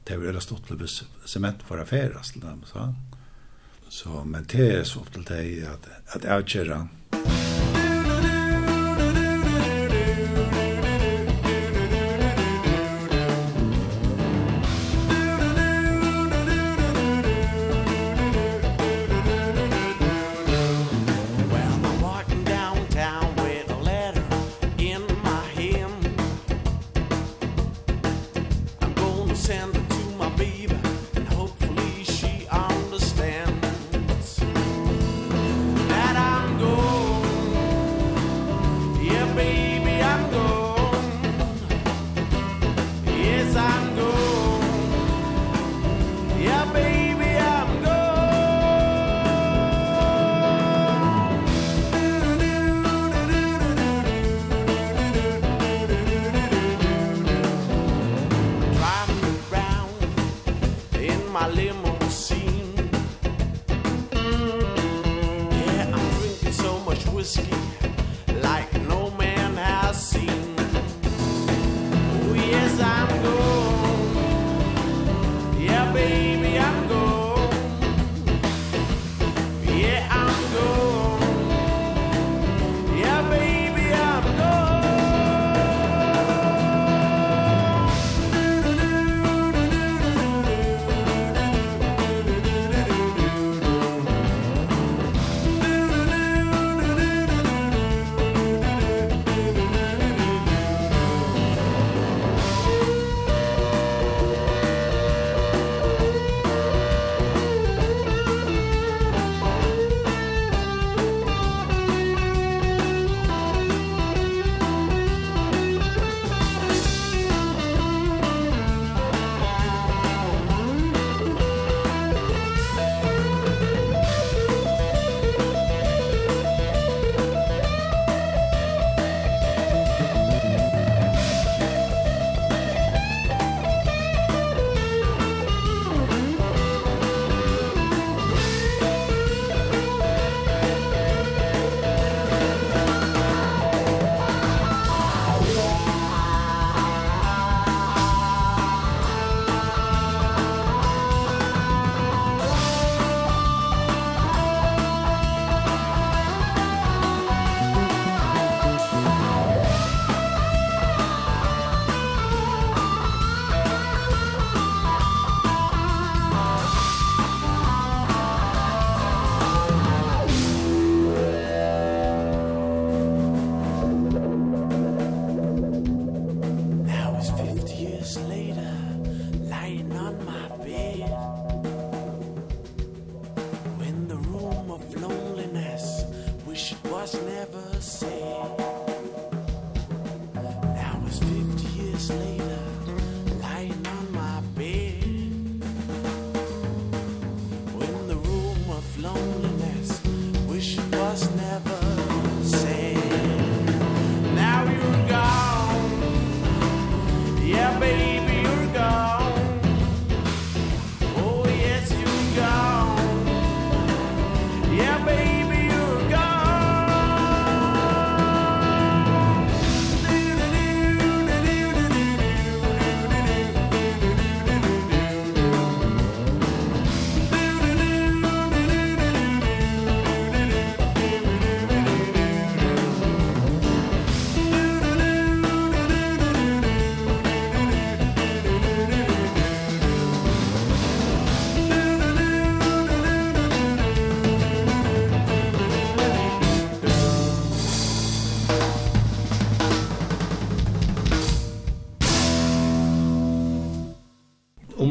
Det 0.07 0.15
er 0.15 0.23
veldig 0.23 0.43
stått 0.43 0.69
til 0.71 0.87
sement 1.27 1.65
for 1.67 1.83
affæres 1.83 2.31
til 2.33 2.43
dem, 2.43 2.63
så. 2.71 2.93
Så, 3.89 4.25
men 4.25 4.47
det 4.51 4.67
er 4.79 4.85
så 4.85 5.01
ofte 5.01 5.23
det 5.29 5.63
at, 5.67 5.85
at 6.15 6.25
jeg 6.25 6.47
kjører 6.47 6.87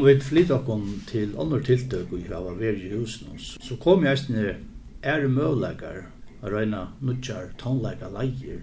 vi 0.06 0.20
flytta 0.20 0.60
oss 0.60 0.94
til 1.10 1.34
andre 1.38 1.60
tiltøk 1.62 2.12
og 2.12 2.28
hva 2.30 2.40
var 2.46 2.62
i 2.62 2.92
husen 2.94 3.34
oss, 3.34 3.56
så 3.60 3.76
kom 3.82 4.04
jeg 4.04 4.16
eisne 4.16 4.56
er 5.02 5.26
møleikar 5.28 6.06
a 6.42 6.50
røyna 6.50 6.86
nutjar 7.00 7.52
tonleikar 7.58 8.12
leir. 8.14 8.62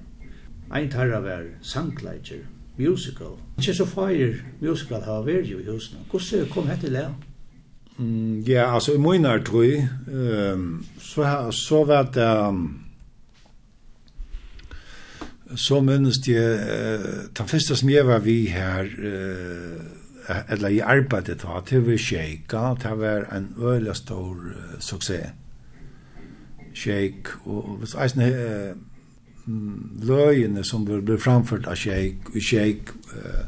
Ein 0.71 0.89
tarra 0.89 1.19
var 1.21 1.45
sangleikar, 1.61 2.45
musical. 2.77 3.37
Ikke 3.57 3.73
så 3.73 3.85
feir 3.85 4.41
musical 4.61 5.03
har 5.05 5.23
vært 5.27 5.51
i 5.51 5.59
husen. 5.67 6.05
Hvordan 6.11 6.49
kom 6.49 6.67
hette 6.67 6.87
til 6.87 6.97
det? 6.97 7.07
Mm, 7.97 8.39
ja, 8.47 8.73
altså 8.73 8.93
i 8.93 8.97
munar 8.97 9.43
tror 9.45 9.63
jeg, 9.63 9.89
um, 10.07 10.85
så, 10.99 11.49
så 11.51 11.83
var 11.83 12.09
det... 12.13 12.29
Um, 12.47 12.79
så 15.55 15.81
minnes 15.85 16.17
jeg, 16.27 16.55
uh, 16.57 17.27
den 17.37 17.47
første 17.47 17.75
som 17.77 17.89
jeg 17.89 18.07
var 18.07 18.23
vi 18.25 18.47
her, 18.49 18.89
uh, 18.97 20.02
eller 20.28 20.67
i 20.67 20.80
arbeidet 20.80 21.41
da, 21.41 21.59
til 21.65 21.88
vi 21.88 21.97
Sheikha, 21.97 22.74
det 22.84 22.97
var 22.99 23.28
en 23.36 23.53
øyelig 23.57 23.95
stor 23.95 24.32
uh, 24.32 24.80
suksess. 24.80 25.34
Sheikh, 26.74 27.47
og 27.47 27.78
hvis 27.80 27.95
eisen 27.95 28.21
uh, 28.21 28.76
løyene 30.07 30.63
som 30.63 30.86
ble 30.86 31.19
framført 31.19 31.67
av 31.67 31.76
Sheikh, 31.76 32.32
og 32.36 32.41
Sheikh 32.41 32.93
uh, 33.13 33.43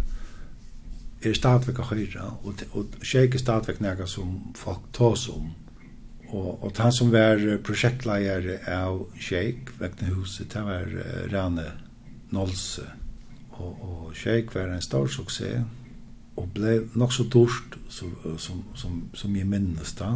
er 1.23 1.34
stadigvæk 1.34 1.80
av 1.80 1.93
høyre, 1.93 2.26
og, 2.43 2.65
og 2.71 2.99
Sheikh 3.03 3.36
er 3.36 3.39
stadigvæk 3.39 3.82
nega 3.82 4.05
som 4.05 4.36
folk 4.55 4.91
tås 4.93 5.30
om. 5.30 5.47
Og, 6.28 6.63
og 6.63 6.71
han 6.78 6.91
som 6.91 7.11
var 7.13 7.39
prosjektleier 7.63 8.51
av 8.67 9.05
Sheikh, 9.21 9.80
vekne 9.80 10.11
huset, 10.13 10.51
det 10.53 10.67
var 10.67 10.91
uh, 10.91 11.34
Rane 11.34 11.71
Nolse. 12.36 12.86
Og, 13.55 13.73
og 13.82 14.13
Sheikh 14.15 14.55
var 14.55 14.76
en 14.76 14.84
stor 14.84 15.07
suksess 15.07 15.63
og 16.36 16.49
ble 16.55 16.79
nok 16.99 17.13
så 17.15 17.25
dårst 17.31 17.77
som, 17.89 18.11
som, 18.38 18.63
som, 18.75 18.97
som 19.15 19.36
jeg 19.36 19.47
minnes 19.47 19.93
da. 19.99 20.15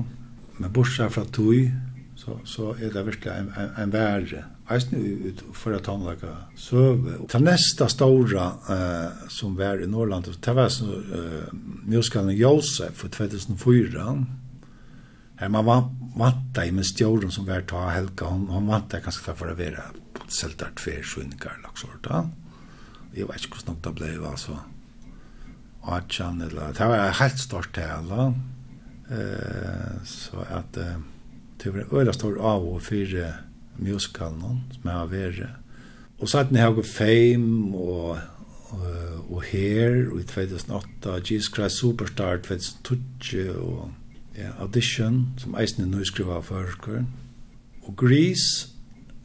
Men 0.59 0.73
bortsett 0.75 1.13
fra 1.15 1.23
tog, 1.31 1.69
så, 2.19 2.35
så 2.43 2.73
er 2.75 2.91
det 2.91 3.05
virkelig 3.07 3.31
en, 3.31 3.51
en, 3.55 3.69
en 3.79 3.93
verre. 3.93 4.43
Eisen 4.69 4.99
ut 4.99 5.39
for 5.57 5.73
å 5.73 5.79
han 5.85 6.03
laga 6.05 6.33
søve. 6.59 7.15
Det 7.31 7.39
neste 7.41 7.87
store 7.89 8.49
eh, 8.69 9.21
som 9.31 9.55
var 9.57 9.81
i 9.81 9.87
Norrland, 9.89 10.27
det 10.29 10.55
var 10.55 10.69
så, 10.73 10.99
eh, 10.99 11.53
musikalen 11.89 12.35
Josef 12.37 12.99
for 12.99 13.09
2004. 13.15 14.09
Her 15.39 15.53
man 15.55 15.65
vant, 15.65 15.95
vant 16.19 16.59
i 16.59 16.73
med 16.75 16.85
stjorden 16.85 17.31
som 17.31 17.47
var 17.47 17.63
ta 17.69 17.87
helga, 17.95 18.27
han, 18.27 18.49
han 18.51 18.67
vant 18.69 18.91
deg 18.91 19.05
kanskje 19.07 19.37
for 19.39 19.53
å 19.53 19.57
være 19.57 19.87
på 20.13 20.27
et 20.27 20.35
selvtart 20.35 20.83
fer, 20.83 20.99
sjønninger. 21.01 21.63
Jeg 23.15 23.31
vet 23.31 23.47
ikke 23.47 23.61
hvordan 23.61 23.79
det 23.87 23.95
ble, 23.95 24.11
altså. 24.27 24.59
18 25.83 26.41
eller 26.41 26.73
det 26.73 26.87
var 26.87 27.15
helt 27.21 27.39
stort 27.39 27.73
tale, 27.73 28.33
eh 29.09 30.05
så 30.05 30.43
at 30.49 30.77
eh, 30.77 30.99
det 31.63 31.73
var 31.73 31.99
øyla 31.99 32.11
stor 32.13 32.41
av 32.41 32.67
og 32.73 32.81
fire 32.81 33.33
musikalen 33.77 34.63
som 34.71 34.81
jeg 34.83 34.93
har 34.93 35.07
vært. 35.07 35.49
Og 36.19 36.29
så 36.29 36.39
at 36.39 36.51
jeg 36.51 36.61
har 36.61 36.75
gått 36.75 36.87
fame 36.87 37.77
og, 37.77 38.17
og, 38.69 39.31
og 39.31 39.43
här 39.43 40.09
och 40.13 40.19
i 40.19 40.23
2008 40.23 41.19
Jesus 41.31 41.55
Christ 41.55 41.75
Superstar 41.75 42.37
2012 42.37 43.57
og 43.57 43.91
ja, 44.37 44.51
audition 44.59 45.27
som 45.37 45.55
eisen 45.55 45.91
nu 45.91 46.05
skriva 46.05 46.41
för 46.41 47.05
Og 47.81 47.97
Grease, 47.97 48.67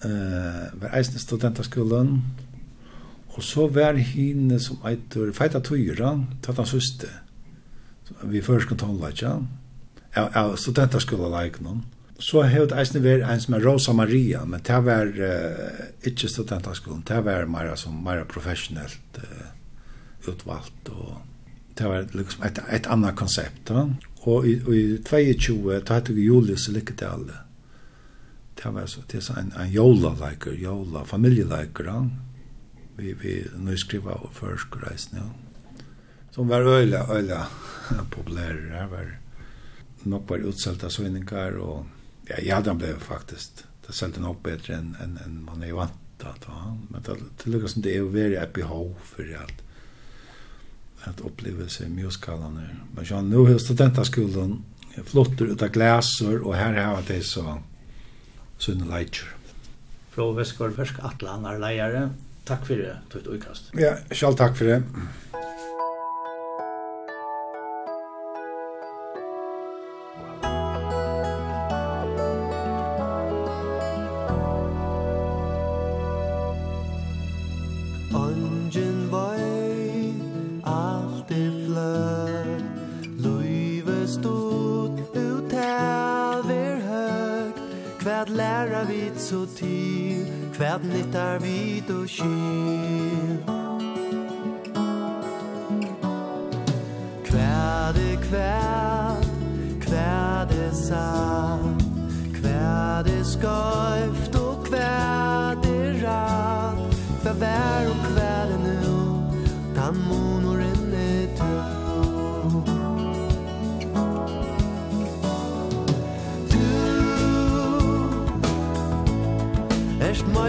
eh 0.05 0.81
var 0.81 0.97
eisen 0.97 1.19
studentaskolen 1.19 2.23
Og 3.35 3.43
så 3.43 3.67
var 3.67 3.99
hine 3.99 4.61
som 4.63 4.83
eitur 4.87 5.33
feita 5.35 5.61
tøyra, 5.65 6.15
tatt 6.43 6.61
han 6.61 6.69
søste, 6.71 7.11
vi 8.23 8.43
først 8.45 8.71
kan 8.71 8.79
tåla 8.79 9.11
ikke, 9.11 9.35
av 10.15 10.55
studenter 10.61 11.03
skulle 11.03 11.31
like 11.33 11.63
noen. 11.65 11.83
Så 12.23 12.45
hevd 12.47 12.77
eisne 12.79 13.03
var 13.03 13.25
en 13.27 13.41
som 13.43 13.57
er 13.57 13.65
Rosa 13.65 13.93
Maria, 13.97 14.45
men 14.47 14.63
det 14.63 14.77
var 14.87 15.09
uh, 15.11 15.81
ikke 16.07 16.31
studenterskolen, 16.31 17.03
det 17.09 17.19
var 17.27 17.49
mer 17.51 17.73
som 17.81 17.97
mer 18.05 18.23
professionelt 18.31 19.19
uh, 19.19 19.49
utvalgt, 20.31 20.93
og 20.95 21.17
det 21.75 21.89
var 21.91 22.07
liksom 22.15 22.45
et, 22.47 22.61
et 22.71 22.87
annet 22.87 23.19
konsept. 23.19 23.73
Ja. 23.75 23.89
Og 24.31 24.47
i, 24.47 24.55
og 24.63 24.77
i 24.77 24.85
22, 25.03 25.81
da 25.83 25.99
hette 25.99 26.15
vi 26.15 26.29
Julius 26.29 26.69
Likkedal, 26.71 27.27
det 28.55 28.71
var 28.73 28.87
så, 28.87 29.03
det 29.11 29.25
er 29.25 29.41
en, 29.41 29.51
en 29.59 29.75
jola-leiker, 29.75 30.55
jola-familieleiker, 30.63 31.91
ja 31.91 31.99
vi 32.97 33.13
vi 33.13 33.47
nu 33.57 33.77
skriva 33.77 34.13
och 34.13 34.35
förskräs 34.35 35.13
nu. 35.13 35.21
Som 36.31 36.49
var 36.49 36.61
öyla 36.61 37.07
öyla 37.09 37.47
populära 38.11 38.79
där 38.79 38.87
var 38.87 39.19
nog 40.03 40.29
var 40.29 40.39
utsälta 40.39 40.91
så 40.91 41.05
in 41.05 41.29
och 41.59 41.87
ja 42.27 42.37
ja 42.43 42.61
den 42.61 42.79
blev 42.79 42.99
faktiskt 42.99 43.65
det 43.87 43.93
sålde 43.93 44.21
nog 44.21 44.43
bättre 44.43 44.75
än 44.75 44.97
än 45.03 45.19
än 45.25 45.45
man 45.45 45.63
är 45.63 45.73
vant 45.73 45.93
att 46.21 46.45
ha 46.45 46.79
men 46.89 47.03
det 47.03 47.17
det 47.45 47.51
lukar 47.51 47.67
som 47.67 47.83
det 47.83 47.97
är 47.97 48.03
väldigt 48.03 48.41
happy 48.41 48.61
behov 48.61 48.95
för 49.03 49.39
att 49.45 49.63
att 51.01 51.21
uppleva 51.21 51.69
sig 51.69 51.89
musikalen 51.89 52.61
men 52.95 53.05
jag 53.05 53.25
nu 53.25 53.37
har 53.37 53.59
studentaskolan 53.59 54.65
flottor 55.05 55.49
utav 55.49 55.69
glasor 55.69 56.47
och 56.47 56.55
här 56.55 56.85
har 56.85 57.03
det 57.07 57.23
så 57.23 57.59
såna 58.59 58.99
lighter. 58.99 59.29
Frå 60.11 60.33
Vestgård 60.33 60.77
Fersk 60.77 60.99
Atlanar 61.03 61.59
leiere, 61.59 62.11
Takk 62.45 62.67
fyrir, 62.69 62.99
tutt 63.09 63.29
uikast. 63.33 63.71
Ja, 63.81 63.95
sjálf 64.13 64.37
takk 64.37 64.59
fyrir. 64.59 64.83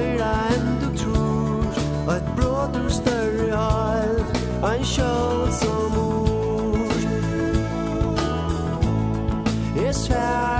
meira 0.05 0.31
enn 0.53 0.79
du 0.81 0.89
tror 0.97 1.79
Og 2.07 2.15
et 2.15 2.27
bråd 2.37 2.77
ur 2.83 2.89
større 2.89 3.57
halv 3.57 4.25
Ein 4.65 4.85
sjål 4.85 5.51
som 5.51 5.97
ord. 5.97 7.01
Jeg 9.75 9.95
svær 9.95 10.54